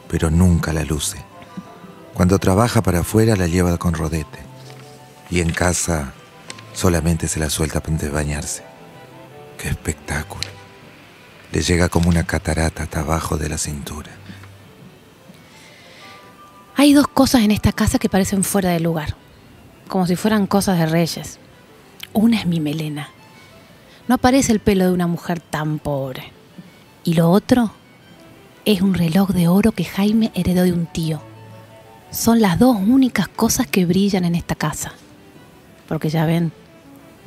Pero 0.08 0.30
nunca 0.30 0.72
la 0.72 0.82
luce. 0.82 1.29
Cuando 2.14 2.38
trabaja 2.38 2.82
para 2.82 3.00
afuera 3.00 3.36
la 3.36 3.46
lleva 3.46 3.76
con 3.78 3.94
rodete. 3.94 4.38
Y 5.30 5.40
en 5.40 5.52
casa 5.52 6.12
solamente 6.72 7.28
se 7.28 7.40
la 7.40 7.50
suelta 7.50 7.82
antes 7.84 8.08
de 8.08 8.10
bañarse. 8.10 8.62
¡Qué 9.58 9.68
espectáculo! 9.68 10.48
Le 11.52 11.62
llega 11.62 11.88
como 11.88 12.08
una 12.08 12.24
catarata 12.24 12.84
hasta 12.84 13.00
abajo 13.00 13.36
de 13.36 13.48
la 13.48 13.58
cintura. 13.58 14.10
Hay 16.76 16.94
dos 16.94 17.08
cosas 17.08 17.42
en 17.42 17.50
esta 17.50 17.72
casa 17.72 17.98
que 17.98 18.08
parecen 18.08 18.42
fuera 18.42 18.70
de 18.70 18.80
lugar, 18.80 19.14
como 19.88 20.06
si 20.06 20.16
fueran 20.16 20.46
cosas 20.46 20.78
de 20.78 20.86
reyes. 20.86 21.38
Una 22.12 22.38
es 22.38 22.46
mi 22.46 22.60
melena. 22.60 23.10
No 24.08 24.14
aparece 24.14 24.52
el 24.52 24.60
pelo 24.60 24.86
de 24.86 24.92
una 24.92 25.06
mujer 25.06 25.40
tan 25.40 25.78
pobre. 25.78 26.32
Y 27.04 27.14
lo 27.14 27.30
otro 27.30 27.72
es 28.64 28.80
un 28.82 28.94
reloj 28.94 29.30
de 29.30 29.48
oro 29.48 29.72
que 29.72 29.84
Jaime 29.84 30.32
heredó 30.34 30.62
de 30.62 30.72
un 30.72 30.86
tío. 30.86 31.29
Son 32.10 32.40
las 32.40 32.58
dos 32.58 32.76
únicas 32.76 33.28
cosas 33.28 33.68
que 33.68 33.86
brillan 33.86 34.24
en 34.24 34.34
esta 34.34 34.56
casa. 34.56 34.92
Porque 35.86 36.08
ya 36.08 36.26
ven, 36.26 36.52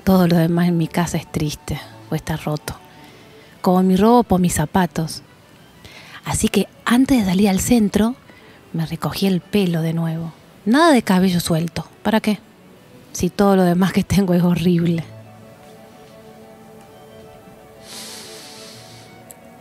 todo 0.04 0.28
lo 0.28 0.36
demás 0.36 0.68
en 0.68 0.78
mi 0.78 0.88
casa 0.88 1.18
es 1.18 1.32
triste 1.32 1.80
o 2.10 2.16
está 2.16 2.36
roto. 2.36 2.76
Como 3.62 3.82
mi 3.82 3.96
ropa 3.96 4.36
o 4.36 4.40
mis 4.40 4.54
zapatos. 4.54 5.22
Así 6.26 6.50
que 6.50 6.68
antes 6.84 7.20
de 7.20 7.26
salir 7.26 7.48
al 7.48 7.62
centro, 7.62 8.16
me 8.74 8.86
recogí 8.86 9.26
el 9.26 9.40
pelo 9.40 9.82
de 9.82 9.94
nuevo. 9.94 10.34
Nada 10.66 10.92
de 10.92 11.02
cabello 11.02 11.40
suelto. 11.40 11.88
¿Para 12.02 12.20
qué? 12.20 12.40
Si 13.14 13.30
todo 13.30 13.56
lo 13.56 13.64
demás 13.64 13.94
que 13.94 14.04
tengo 14.04 14.34
es 14.34 14.44
horrible. 14.44 15.06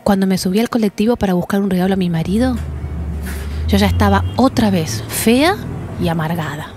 Cuando 0.03 0.27
me 0.27 0.37
subí 0.37 0.59
al 0.59 0.69
colectivo 0.69 1.15
para 1.15 1.33
buscar 1.33 1.61
un 1.61 1.69
regalo 1.69 1.93
a 1.93 1.97
mi 1.97 2.09
marido, 2.09 2.57
yo 3.73 3.79
ya 3.79 3.87
estaba 3.87 4.23
otra 4.35 4.69
vez 4.69 5.03
fea 5.07 5.55
y 5.99 6.07
amargada. 6.07 6.71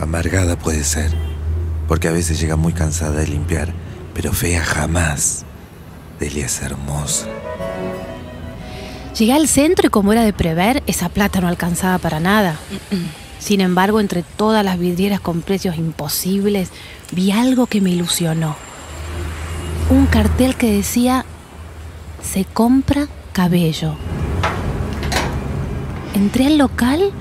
Amargada 0.00 0.58
puede 0.58 0.82
ser, 0.82 1.12
porque 1.86 2.08
a 2.08 2.10
veces 2.10 2.40
llega 2.40 2.56
muy 2.56 2.72
cansada 2.72 3.20
de 3.20 3.28
limpiar, 3.28 3.72
pero 4.14 4.32
fea 4.32 4.60
jamás. 4.60 5.44
Delia 6.18 6.46
es 6.46 6.60
hermosa. 6.60 7.28
Llegué 9.16 9.32
al 9.32 9.46
centro 9.46 9.86
y 9.86 9.90
como 9.90 10.10
era 10.10 10.24
de 10.24 10.32
prever, 10.32 10.82
esa 10.88 11.08
plata 11.08 11.40
no 11.40 11.46
alcanzaba 11.46 11.98
para 11.98 12.18
nada. 12.18 12.56
Sin 13.38 13.60
embargo, 13.60 14.00
entre 14.00 14.24
todas 14.24 14.64
las 14.64 14.76
vidrieras 14.76 15.20
con 15.20 15.42
precios 15.42 15.76
imposibles, 15.76 16.70
vi 17.12 17.30
algo 17.30 17.66
que 17.66 17.80
me 17.80 17.90
ilusionó. 17.90 18.56
Un 19.88 20.06
cartel 20.06 20.56
que 20.56 20.72
decía, 20.72 21.24
se 22.24 22.44
compra 22.44 23.06
cabello. 23.32 23.94
Entré 26.14 26.46
al 26.46 26.58
local 26.58 27.12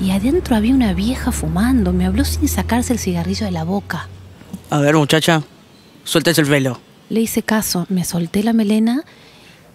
y 0.00 0.10
adentro 0.10 0.56
había 0.56 0.74
una 0.74 0.92
vieja 0.92 1.32
fumando. 1.32 1.92
Me 1.92 2.06
habló 2.06 2.24
sin 2.24 2.48
sacarse 2.48 2.92
el 2.92 2.98
cigarrillo 2.98 3.46
de 3.46 3.52
la 3.52 3.64
boca. 3.64 4.08
A 4.70 4.78
ver, 4.78 4.96
muchacha, 4.96 5.42
suéltese 6.04 6.40
el 6.40 6.48
velo. 6.48 6.80
Le 7.08 7.20
hice 7.20 7.42
caso, 7.42 7.86
me 7.88 8.04
solté 8.04 8.42
la 8.42 8.52
melena 8.52 9.04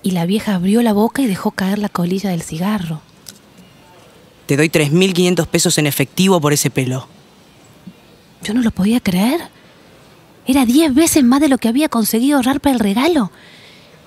y 0.03 0.11
la 0.11 0.25
vieja 0.25 0.55
abrió 0.55 0.81
la 0.81 0.93
boca 0.93 1.21
y 1.21 1.27
dejó 1.27 1.51
caer 1.51 1.79
la 1.79 1.89
colilla 1.89 2.29
del 2.29 2.41
cigarro. 2.41 3.01
Te 4.45 4.57
doy 4.57 4.67
3.500 4.67 5.47
pesos 5.47 5.77
en 5.77 5.87
efectivo 5.87 6.39
por 6.41 6.53
ese 6.53 6.69
pelo. 6.69 7.07
Yo 8.43 8.53
no 8.53 8.61
lo 8.61 8.71
podía 8.71 8.99
creer. 8.99 9.41
Era 10.45 10.65
10 10.65 10.93
veces 10.93 11.23
más 11.23 11.39
de 11.39 11.47
lo 11.47 11.57
que 11.57 11.69
había 11.69 11.87
conseguido 11.87 12.35
ahorrar 12.35 12.59
para 12.59 12.73
el 12.73 12.79
regalo. 12.79 13.31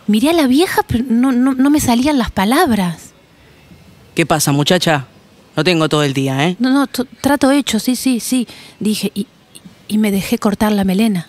Miré 0.07 0.31
a 0.31 0.35
la 0.35 0.47
vieja, 0.47 0.83
pero 0.87 1.05
no, 1.09 1.33
no, 1.33 1.55
no 1.55 1.71
me 1.71 1.81
salían 1.81 2.19
las 2.19 2.31
palabras. 2.31 3.06
¿Qué 4.17 4.25
pasa, 4.25 4.51
muchacha? 4.51 5.05
No 5.57 5.63
tengo 5.63 5.91
todo 5.91 6.03
el 6.03 6.15
día, 6.15 6.49
¿eh? 6.49 6.57
No, 6.59 6.71
no, 6.71 6.87
trato 6.87 7.51
hecho, 7.51 7.79
sí, 7.79 7.97
sí, 7.97 8.19
sí. 8.19 8.49
Dije, 8.81 9.13
y, 9.15 9.27
y 9.89 9.99
me 9.99 10.11
dejé 10.11 10.39
cortar 10.39 10.73
la 10.73 10.85
melena. 10.85 11.29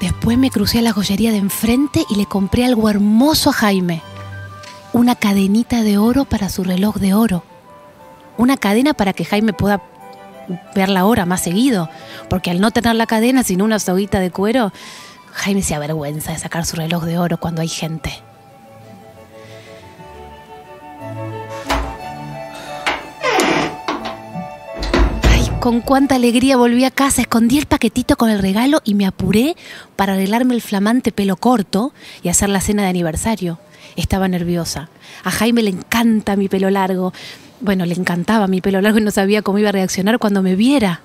Después 0.00 0.36
me 0.36 0.50
crucé 0.50 0.80
a 0.80 0.82
la 0.82 0.92
joyería 0.92 1.30
de 1.30 1.38
enfrente 1.38 2.04
y 2.10 2.16
le 2.16 2.26
compré 2.26 2.66
algo 2.66 2.90
hermoso 2.90 3.48
a 3.48 3.54
Jaime. 3.54 4.02
Una 4.92 5.14
cadenita 5.14 5.82
de 5.82 5.96
oro 5.96 6.26
para 6.26 6.50
su 6.50 6.62
reloj 6.62 6.96
de 6.96 7.14
oro. 7.14 7.42
Una 8.36 8.58
cadena 8.58 8.92
para 8.92 9.14
que 9.14 9.24
Jaime 9.24 9.54
pueda 9.54 9.80
ver 10.74 10.90
la 10.90 11.06
hora 11.06 11.24
más 11.24 11.42
seguido. 11.42 11.88
Porque 12.28 12.50
al 12.50 12.60
no 12.60 12.70
tener 12.70 12.96
la 12.96 13.06
cadena, 13.06 13.44
sino 13.44 13.64
una 13.64 13.78
soguita 13.78 14.20
de 14.20 14.30
cuero, 14.30 14.74
Jaime 15.32 15.62
se 15.62 15.74
avergüenza 15.74 16.32
de 16.32 16.38
sacar 16.38 16.66
su 16.66 16.76
reloj 16.76 17.04
de 17.04 17.18
oro 17.18 17.38
cuando 17.38 17.62
hay 17.62 17.68
gente. 17.68 18.12
Ay, 25.22 25.50
con 25.60 25.80
cuánta 25.80 26.16
alegría 26.16 26.56
volví 26.56 26.84
a 26.84 26.90
casa, 26.90 27.22
escondí 27.22 27.58
el 27.58 27.66
paquetito 27.66 28.16
con 28.16 28.30
el 28.30 28.40
regalo 28.40 28.80
y 28.84 28.94
me 28.94 29.06
apuré 29.06 29.56
para 29.96 30.14
arreglarme 30.14 30.54
el 30.54 30.62
flamante 30.62 31.12
pelo 31.12 31.36
corto 31.36 31.92
y 32.22 32.28
hacer 32.28 32.48
la 32.48 32.60
cena 32.60 32.82
de 32.82 32.88
aniversario. 32.88 33.58
Estaba 33.96 34.28
nerviosa. 34.28 34.88
A 35.24 35.30
Jaime 35.30 35.62
le 35.62 35.70
encanta 35.70 36.36
mi 36.36 36.48
pelo 36.48 36.70
largo. 36.70 37.12
Bueno, 37.60 37.84
le 37.86 37.94
encantaba 37.94 38.46
mi 38.46 38.60
pelo 38.60 38.80
largo 38.80 38.98
y 38.98 39.02
no 39.02 39.10
sabía 39.10 39.42
cómo 39.42 39.58
iba 39.58 39.68
a 39.68 39.72
reaccionar 39.72 40.18
cuando 40.18 40.42
me 40.42 40.56
viera. 40.56 41.02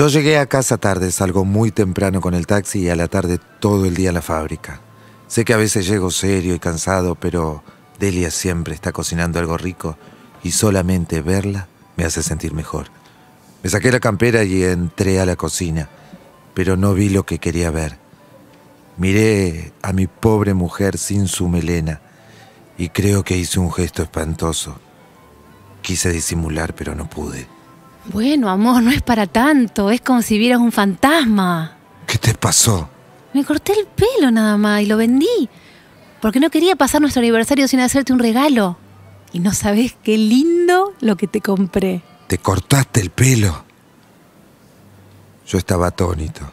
Yo 0.00 0.08
llegué 0.08 0.38
a 0.38 0.46
casa 0.46 0.78
tarde, 0.78 1.12
salgo 1.12 1.44
muy 1.44 1.72
temprano 1.72 2.22
con 2.22 2.32
el 2.32 2.46
taxi 2.46 2.78
y 2.78 2.88
a 2.88 2.96
la 2.96 3.06
tarde 3.06 3.38
todo 3.60 3.84
el 3.84 3.94
día 3.94 4.08
a 4.08 4.14
la 4.14 4.22
fábrica. 4.22 4.80
Sé 5.28 5.44
que 5.44 5.52
a 5.52 5.58
veces 5.58 5.86
llego 5.86 6.10
serio 6.10 6.54
y 6.54 6.58
cansado, 6.58 7.16
pero 7.16 7.62
Delia 7.98 8.30
siempre 8.30 8.72
está 8.72 8.92
cocinando 8.92 9.38
algo 9.38 9.58
rico 9.58 9.98
y 10.42 10.52
solamente 10.52 11.20
verla 11.20 11.68
me 11.98 12.04
hace 12.04 12.22
sentir 12.22 12.54
mejor. 12.54 12.86
Me 13.62 13.68
saqué 13.68 13.92
la 13.92 14.00
campera 14.00 14.42
y 14.42 14.64
entré 14.64 15.20
a 15.20 15.26
la 15.26 15.36
cocina, 15.36 15.90
pero 16.54 16.78
no 16.78 16.94
vi 16.94 17.10
lo 17.10 17.26
que 17.26 17.38
quería 17.38 17.70
ver. 17.70 17.98
Miré 18.96 19.74
a 19.82 19.92
mi 19.92 20.06
pobre 20.06 20.54
mujer 20.54 20.96
sin 20.96 21.28
su 21.28 21.46
melena 21.46 22.00
y 22.78 22.88
creo 22.88 23.22
que 23.22 23.36
hice 23.36 23.60
un 23.60 23.70
gesto 23.70 24.02
espantoso. 24.02 24.80
Quise 25.82 26.10
disimular, 26.10 26.74
pero 26.74 26.94
no 26.94 27.10
pude. 27.10 27.59
Bueno, 28.06 28.48
amor, 28.48 28.82
no 28.82 28.90
es 28.90 29.02
para 29.02 29.26
tanto. 29.26 29.90
Es 29.90 30.00
como 30.00 30.22
si 30.22 30.38
vieras 30.38 30.60
un 30.60 30.72
fantasma. 30.72 31.76
¿Qué 32.06 32.18
te 32.18 32.34
pasó? 32.34 32.88
Me 33.32 33.44
corté 33.44 33.72
el 33.72 33.86
pelo 33.86 34.30
nada 34.30 34.56
más 34.56 34.82
y 34.82 34.86
lo 34.86 34.96
vendí. 34.96 35.48
Porque 36.20 36.40
no 36.40 36.50
quería 36.50 36.76
pasar 36.76 37.00
nuestro 37.00 37.20
aniversario 37.20 37.68
sin 37.68 37.80
hacerte 37.80 38.12
un 38.12 38.18
regalo. 38.18 38.78
Y 39.32 39.38
no 39.40 39.52
sabes 39.52 39.96
qué 40.02 40.18
lindo 40.18 40.94
lo 41.00 41.16
que 41.16 41.26
te 41.26 41.40
compré. 41.40 42.02
¿Te 42.26 42.38
cortaste 42.38 43.00
el 43.00 43.10
pelo? 43.10 43.64
Yo 45.46 45.58
estaba 45.58 45.88
atónito. 45.88 46.50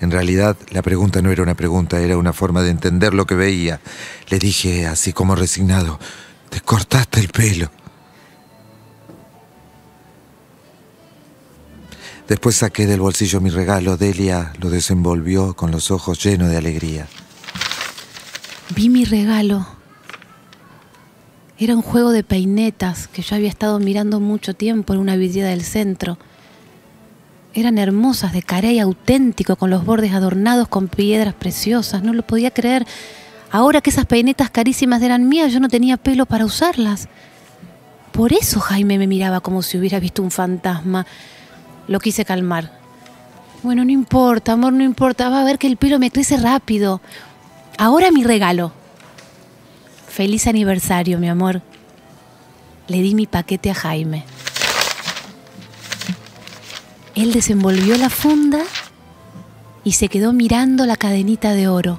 En 0.00 0.10
realidad, 0.10 0.56
la 0.70 0.82
pregunta 0.82 1.20
no 1.20 1.30
era 1.30 1.42
una 1.42 1.54
pregunta, 1.54 2.00
era 2.00 2.16
una 2.16 2.32
forma 2.32 2.62
de 2.62 2.70
entender 2.70 3.12
lo 3.12 3.26
que 3.26 3.34
veía. 3.34 3.80
Le 4.28 4.38
dije, 4.38 4.86
así 4.86 5.12
como 5.12 5.34
resignado, 5.34 5.98
¿te 6.48 6.60
cortaste 6.60 7.20
el 7.20 7.28
pelo? 7.28 7.70
Después 12.28 12.56
saqué 12.56 12.86
del 12.86 13.00
bolsillo 13.00 13.40
mi 13.40 13.50
regalo. 13.50 13.96
Delia 13.96 14.52
lo 14.60 14.70
desenvolvió 14.70 15.54
con 15.54 15.70
los 15.70 15.90
ojos 15.90 16.22
llenos 16.22 16.50
de 16.50 16.56
alegría. 16.56 17.08
Vi 18.74 18.88
mi 18.88 19.04
regalo. 19.04 19.66
Era 21.58 21.74
un 21.74 21.82
juego 21.82 22.12
de 22.12 22.22
peinetas 22.22 23.08
que 23.08 23.22
yo 23.22 23.36
había 23.36 23.48
estado 23.48 23.78
mirando 23.80 24.20
mucho 24.20 24.54
tiempo 24.54 24.94
en 24.94 25.00
una 25.00 25.16
vidriera 25.16 25.50
del 25.50 25.62
centro. 25.62 26.18
Eran 27.52 27.78
hermosas, 27.78 28.32
de 28.32 28.42
carey 28.42 28.78
auténtico, 28.78 29.56
con 29.56 29.70
los 29.70 29.84
bordes 29.84 30.12
adornados 30.12 30.68
con 30.68 30.88
piedras 30.88 31.34
preciosas. 31.34 32.02
No 32.02 32.12
lo 32.12 32.22
podía 32.22 32.52
creer. 32.52 32.86
Ahora 33.50 33.80
que 33.80 33.90
esas 33.90 34.06
peinetas 34.06 34.50
carísimas 34.50 35.02
eran 35.02 35.28
mías, 35.28 35.52
yo 35.52 35.58
no 35.58 35.68
tenía 35.68 35.96
pelo 35.96 36.26
para 36.26 36.44
usarlas. 36.44 37.08
Por 38.12 38.32
eso 38.32 38.60
Jaime 38.60 38.98
me 38.98 39.08
miraba 39.08 39.40
como 39.40 39.62
si 39.62 39.76
hubiera 39.76 39.98
visto 39.98 40.22
un 40.22 40.30
fantasma. 40.30 41.06
Lo 41.90 41.98
quise 41.98 42.24
calmar. 42.24 42.70
Bueno, 43.64 43.84
no 43.84 43.90
importa, 43.90 44.52
amor, 44.52 44.72
no 44.72 44.84
importa. 44.84 45.28
Va 45.28 45.40
a 45.40 45.44
ver 45.44 45.58
que 45.58 45.66
el 45.66 45.76
pelo 45.76 45.98
me 45.98 46.12
crece 46.12 46.36
rápido. 46.36 47.00
Ahora 47.78 48.12
mi 48.12 48.22
regalo. 48.22 48.70
Feliz 50.06 50.46
aniversario, 50.46 51.18
mi 51.18 51.28
amor. 51.28 51.62
Le 52.86 53.02
di 53.02 53.16
mi 53.16 53.26
paquete 53.26 53.72
a 53.72 53.74
Jaime. 53.74 54.24
Él 57.16 57.32
desenvolvió 57.32 57.98
la 57.98 58.08
funda 58.08 58.60
y 59.82 59.92
se 59.92 60.06
quedó 60.06 60.32
mirando 60.32 60.86
la 60.86 60.94
cadenita 60.94 61.54
de 61.54 61.66
oro, 61.66 61.98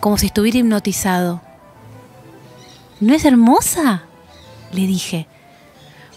como 0.00 0.18
si 0.18 0.26
estuviera 0.26 0.58
hipnotizado. 0.58 1.40
¿No 3.00 3.14
es 3.14 3.24
hermosa? 3.24 4.02
Le 4.72 4.86
dije. 4.86 5.26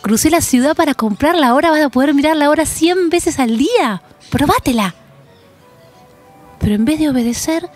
Crucé 0.07 0.29
la 0.29 0.39
ciudad 0.39 0.73
para 0.73 0.93
comprarla, 0.93 1.49
ahora 1.49 1.69
vas 1.69 1.83
a 1.83 1.89
poder 1.89 2.13
mirar 2.13 2.37
la 2.37 2.49
hora 2.49 2.65
100 2.65 3.09
veces 3.09 3.39
al 3.39 3.57
día. 3.57 4.01
Probátela. 4.29 4.95
Pero 6.61 6.75
en 6.75 6.85
vez 6.85 6.97
de 6.97 7.09
obedecer, 7.09 7.69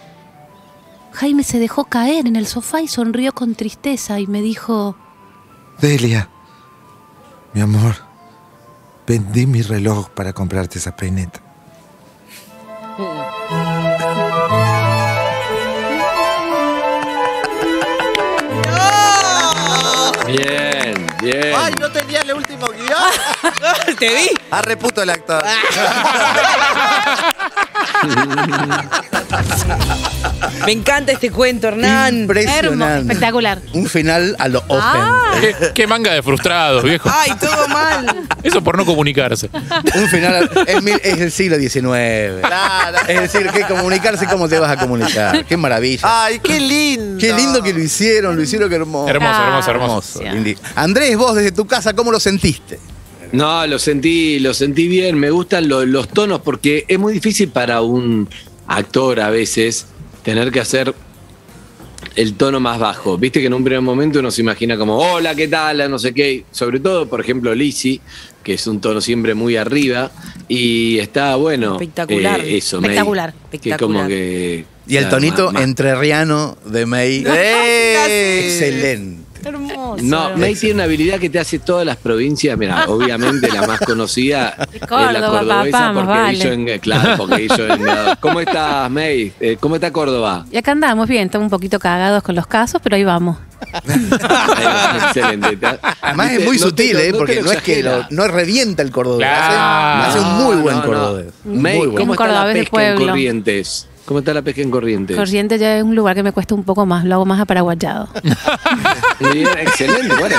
Jaime 1.11 1.43
se 1.43 1.59
dejó 1.59 1.83
caer 1.83 2.27
en 2.27 2.37
el 2.37 2.47
sofá 2.47 2.79
y 2.79 2.87
sonrió 2.87 3.33
con 3.33 3.53
tristeza 3.55 4.21
y 4.21 4.27
me 4.27 4.41
dijo, 4.41 4.95
Delia, 5.81 6.29
mi 7.51 7.59
amor, 7.59 7.95
vendí 9.05 9.45
mi 9.45 9.61
reloj 9.61 10.07
para 10.11 10.31
comprarte 10.31 10.79
esa 10.79 10.95
peineta. 10.95 11.41
Bien, 20.27 21.07
bien. 21.21 21.53
Ay, 21.57 21.73
no 21.77 21.91
el 22.21 22.33
último 22.33 22.67
guion. 22.67 23.11
Te 23.99 24.13
vi. 24.13 24.29
Ah, 24.49 24.61
reputo 24.61 25.01
el 25.01 25.09
actor. 25.09 25.43
Me 30.65 30.71
encanta 30.73 31.11
este 31.11 31.31
cuento, 31.31 31.67
Hernán. 31.67 32.07
hermoso, 32.07 32.21
Impresionante. 32.21 33.01
espectacular. 33.01 33.61
Un 33.73 33.87
final 33.87 34.35
a 34.39 34.47
lo 34.47 34.59
open. 34.59 34.77
Ah. 34.81 35.31
¿Qué, 35.39 35.55
qué 35.73 35.87
manga 35.87 36.13
de 36.13 36.21
frustrados, 36.21 36.83
viejo. 36.83 37.09
Ay, 37.11 37.31
todo 37.39 37.67
mal. 37.67 38.27
Eso 38.43 38.63
por 38.63 38.77
no 38.77 38.85
comunicarse. 38.85 39.49
Un 39.95 40.07
final 40.09 40.49
a- 40.55 40.61
es, 40.71 40.83
mil- 40.83 40.99
es 41.03 41.19
el 41.19 41.31
siglo 41.31 41.57
XIX. 41.57 42.41
Claro. 42.45 42.97
Es 43.07 43.21
decir, 43.21 43.47
que 43.49 43.61
comunicarse, 43.61 44.27
¿cómo 44.27 44.47
te 44.49 44.59
vas 44.59 44.71
a 44.71 44.77
comunicar? 44.77 45.45
Qué 45.45 45.57
maravilla. 45.57 46.25
Ay, 46.25 46.39
qué 46.39 46.59
lindo. 46.59 47.19
Qué 47.19 47.33
lindo 47.33 47.61
que 47.63 47.73
lo 47.73 47.79
hicieron, 47.79 48.35
lo 48.35 48.41
hicieron 48.41 48.69
que 48.69 48.75
hermoso. 48.75 49.09
Hermoso, 49.09 49.43
hermoso, 49.43 49.71
hermoso. 49.71 50.21
Hermoso, 50.21 50.37
lindi- 50.37 50.57
Andrés, 50.75 51.17
vos 51.17 51.35
desde 51.35 51.51
tu 51.51 51.65
casa, 51.65 51.93
¿cómo 51.93 52.11
lo 52.11 52.19
sentiste? 52.19 52.79
No, 53.31 53.65
lo 53.67 53.79
sentí, 53.79 54.39
lo 54.39 54.53
sentí 54.53 54.87
bien. 54.87 55.17
Me 55.17 55.29
gustan 55.31 55.67
lo- 55.69 55.85
los 55.85 56.07
tonos 56.09 56.41
porque 56.41 56.85
es 56.87 56.99
muy 56.99 57.13
difícil 57.13 57.49
para 57.49 57.81
un 57.81 58.27
actor 58.67 59.19
a 59.21 59.29
veces 59.29 59.85
tener 60.23 60.51
que 60.51 60.59
hacer 60.59 60.93
el 62.15 62.33
tono 62.33 62.59
más 62.59 62.77
bajo. 62.77 63.17
Viste 63.17 63.39
que 63.39 63.47
en 63.47 63.53
un 63.53 63.63
primer 63.63 63.81
momento 63.81 64.19
uno 64.19 64.31
se 64.31 64.41
imagina 64.41 64.77
como, 64.77 64.97
hola, 64.97 65.33
¿qué 65.33 65.47
tal? 65.47 65.89
No 65.89 65.97
sé 65.97 66.13
qué. 66.13 66.43
Sobre 66.51 66.79
todo, 66.79 67.07
por 67.07 67.21
ejemplo, 67.21 67.55
Lizzie, 67.55 68.01
que 68.43 68.55
es 68.55 68.67
un 68.67 68.81
tono 68.81 68.99
siempre 68.99 69.33
muy 69.33 69.55
arriba. 69.55 70.11
Y 70.49 70.99
está 70.99 71.35
bueno. 71.37 71.73
Espectacular. 71.73 72.41
eh, 72.41 72.57
eso, 72.57 72.81
May, 72.81 72.89
Espectacular. 72.91 73.33
Que 73.49 73.55
Espectacular. 73.55 73.99
como 74.01 74.09
que. 74.09 74.65
Y 74.87 74.97
el 74.97 75.07
tonito 75.07 75.57
entrerriano 75.57 76.57
de 76.65 76.85
May. 76.85 77.23
¡Eh! 77.27 78.41
Excelente. 78.45 79.20
Hermoso. 79.43 80.03
No, 80.03 80.37
May 80.37 80.55
tiene 80.55 80.75
una 80.75 80.83
habilidad 80.85 81.19
que 81.19 81.29
te 81.29 81.39
hace 81.39 81.59
todas 81.59 81.85
las 81.85 81.97
provincias. 81.97 82.57
Mira, 82.57 82.85
obviamente 82.87 83.49
la 83.51 83.65
más 83.67 83.79
conocida 83.79 84.55
es, 84.73 84.81
la 84.81 84.87
Córdoba, 84.87 85.29
cordobesa 85.29 85.71
papá, 85.79 85.93
porque 85.93 86.07
vale. 86.07 86.33
hizo 86.37 86.47
en, 86.51 86.79
claro, 86.79 87.17
porque 87.17 87.43
hizo 87.43 87.67
en, 87.67 87.81
¿Cómo 88.19 88.39
estás, 88.39 88.89
May? 88.91 89.33
Eh, 89.39 89.57
¿Cómo 89.59 89.75
está 89.75 89.91
Córdoba? 89.91 90.45
Y 90.51 90.57
acá 90.57 90.71
andamos 90.73 91.07
bien, 91.07 91.25
estamos 91.25 91.45
un 91.45 91.49
poquito 91.51 91.79
cagados 91.79 92.21
con 92.23 92.35
los 92.35 92.47
casos, 92.47 92.79
pero 92.83 92.95
ahí 92.95 93.03
vamos. 93.03 93.37
Excelente. 95.05 95.57
Te- 95.57 95.79
Además 96.01 96.31
es 96.33 96.45
muy 96.45 96.57
no 96.57 96.63
sutil, 96.63 96.97
¿eh? 96.97 97.11
no 97.11 97.17
Porque 97.19 97.41
no 97.41 97.51
es 97.51 97.61
que 97.61 97.83
lo- 97.83 98.05
no 98.09 98.27
revienta 98.27 98.81
el 98.81 98.91
cordobés. 98.91 99.27
Claro. 99.27 100.03
Hace, 100.09 100.19
hace 100.19 100.27
un 100.29 100.43
muy 100.43 100.55
buen 100.57 100.77
No, 100.77 100.81
no, 100.83 100.87
no. 100.91 100.99
cordobés. 100.99 101.25
May, 101.45 101.77
Muy 101.77 101.87
bueno. 101.87 101.99
¿cómo 101.99 102.11
Un 102.13 102.15
está 102.21 102.27
la 102.27 102.43
pesca 102.53 102.59
en 102.59 102.65
pueblo. 102.95 103.05
Corrientes? 103.07 103.87
¿Cómo 104.05 104.19
está 104.19 104.33
la 104.33 104.41
pesca 104.41 104.61
en 104.61 104.71
Corrientes? 104.71 105.15
Corrientes 105.15 105.59
ya 105.59 105.77
es 105.77 105.83
un 105.83 105.95
lugar 105.95 106.15
que 106.15 106.23
me 106.23 106.31
cuesta 106.31 106.55
un 106.55 106.63
poco 106.63 106.85
más, 106.85 107.05
lo 107.05 107.15
hago 107.15 107.25
más 107.25 107.39
aparaguayado. 107.39 108.09
Bien, 109.33 109.47
excelente. 109.59 110.15
Bueno, 110.19 110.35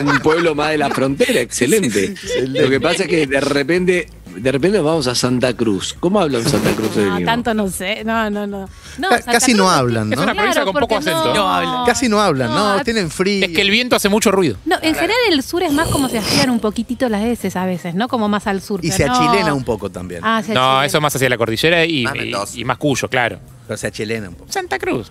un, 0.00 0.08
un 0.08 0.18
pueblo 0.20 0.54
más 0.54 0.70
de 0.70 0.78
la 0.78 0.90
frontera, 0.90 1.40
excelente. 1.40 2.14
Lo 2.46 2.70
que 2.70 2.80
pasa 2.80 3.02
es 3.02 3.08
que 3.08 3.26
de 3.26 3.40
repente, 3.40 4.06
de 4.36 4.52
repente 4.52 4.78
vamos 4.80 5.06
a 5.06 5.14
Santa 5.14 5.54
Cruz. 5.54 5.94
¿Cómo 5.98 6.20
hablan 6.20 6.42
Santa 6.48 6.70
Cruz 6.72 6.94
de 6.94 7.04
No, 7.06 7.20
tanto 7.24 7.54
no 7.54 7.68
sé, 7.68 8.04
no, 8.04 8.28
no, 8.30 8.46
no. 8.46 8.68
No, 8.98 9.08
Ca- 9.08 9.16
Santa 9.18 9.32
casi 9.32 9.54
no 9.54 9.64
Cruz- 9.64 9.72
hablan, 9.74 10.12
Es 10.12 10.16
¿no? 10.18 10.22
una 10.24 10.34
provincia 10.34 10.64
con 10.64 10.74
poco 10.74 10.96
acento. 10.96 11.34
No 11.34 11.48
hablan. 11.48 11.86
Casi 11.86 12.08
no 12.08 12.20
hablan, 12.20 12.50
¿no? 12.50 12.76
No, 12.78 12.84
Tienen 12.84 13.10
frío. 13.10 13.44
Es 13.46 13.52
que 13.52 13.62
el 13.62 13.70
viento 13.70 13.96
hace 13.96 14.08
mucho 14.08 14.30
ruido. 14.30 14.56
No, 14.64 14.76
en 14.82 14.94
general 14.94 15.16
el 15.30 15.42
sur 15.42 15.62
es 15.62 15.72
más 15.72 15.88
como 15.88 16.08
se 16.08 16.18
hacían 16.18 16.50
un 16.50 16.60
poquitito 16.60 17.08
las 17.08 17.22
heces 17.24 17.56
a 17.56 17.66
veces, 17.66 17.94
¿no? 17.94 18.08
Como 18.08 18.28
más 18.28 18.46
al 18.46 18.60
sur. 18.62 18.80
Y 18.84 18.90
pero 18.90 18.96
se 18.96 19.06
no. 19.06 19.14
achilena 19.14 19.54
un 19.54 19.64
poco 19.64 19.90
también. 19.90 20.20
Ah, 20.22 20.42
se 20.44 20.52
No, 20.54 20.60
achilena. 20.62 20.86
eso 20.86 21.00
más 21.00 21.16
hacia 21.16 21.28
la 21.28 21.36
cordillera 21.38 21.84
y, 21.84 22.04
Más 22.04 22.14
y, 22.14 22.18
Mendoza. 22.18 22.58
y 22.58 22.64
más 22.64 22.76
Cuyo, 22.78 23.08
claro. 23.08 23.38
Pero 23.66 23.76
se 23.76 23.86
achilena 23.88 24.28
un 24.28 24.34
poco. 24.36 24.52
Santa 24.52 24.78
Cruz. 24.78 25.10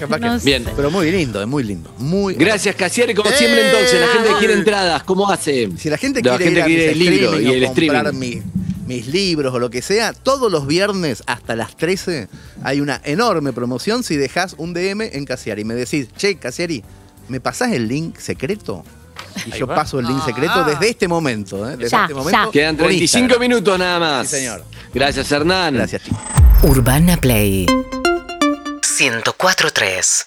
Capaz 0.00 0.18
que- 0.18 0.26
No 0.26 0.38
sé. 0.38 0.44
Bien. 0.44 0.64
Pero 0.76 0.90
muy 0.90 1.10
lindo, 1.10 1.40
es 1.40 1.46
muy 1.48 1.62
lindo. 1.62 1.92
Muy 1.98 2.34
Gracias, 2.34 2.74
Casieri. 2.76 3.14
Como 3.14 3.30
siempre, 3.30 3.66
entonces, 3.70 4.00
la 4.00 4.08
gente 4.08 4.28
que 4.30 4.34
quiere 4.38 4.54
entradas, 4.54 5.02
¿cómo 5.04 5.30
hace? 5.30 5.68
Si 5.78 5.88
la 5.90 5.96
gente 5.98 6.20
La 6.22 6.36
quiere 6.36 6.44
gente 6.44 6.58
ir 6.60 6.62
a 6.62 6.66
quiere 6.66 6.82
mis 6.82 6.92
el 6.92 6.98
libro 6.98 7.26
streaming 7.34 7.46
y 7.50 7.54
el 7.54 7.66
comprar 7.66 8.06
streaming. 8.06 8.36
mi- 8.36 8.42
mis 8.86 9.06
libros 9.06 9.54
o 9.54 9.58
lo 9.60 9.70
que 9.70 9.82
sea, 9.82 10.12
todos 10.12 10.50
los 10.50 10.66
viernes 10.66 11.22
hasta 11.26 11.54
las 11.54 11.76
13 11.76 12.26
hay 12.64 12.80
una 12.80 13.00
enorme 13.04 13.52
promoción 13.52 14.02
si 14.02 14.16
dejas 14.16 14.56
un 14.58 14.72
DM 14.74 15.02
en 15.12 15.24
Casiari 15.24 15.62
y 15.62 15.64
me 15.64 15.74
decís, 15.74 16.08
che, 16.16 16.34
Casiari, 16.36 16.82
¿me 17.28 17.38
pasás 17.40 17.70
el 17.72 17.86
link 17.86 18.18
secreto? 18.18 18.82
Y 19.46 19.52
Ahí 19.52 19.60
yo 19.60 19.68
va. 19.68 19.76
paso 19.76 20.00
el 20.00 20.06
link 20.06 20.24
secreto 20.24 20.64
desde 20.64 20.88
este 20.90 21.06
momento. 21.06 21.70
¿eh? 21.70 21.76
Desde 21.76 21.90
Ya, 21.90 22.02
este 22.02 22.14
momento 22.14 22.46
ya. 22.46 22.50
Quedan 22.50 22.76
por 22.76 22.86
35 22.88 23.18
Instagram. 23.26 23.40
minutos 23.40 23.78
nada 23.78 23.98
más. 24.00 24.26
Sí, 24.28 24.36
señor. 24.38 24.64
Gracias, 24.92 25.30
Hernán. 25.30 25.74
Gracias, 25.74 26.02
chicos. 26.02 26.18
Urbana 26.64 27.16
Play 27.16 27.66
104.3 29.00 30.26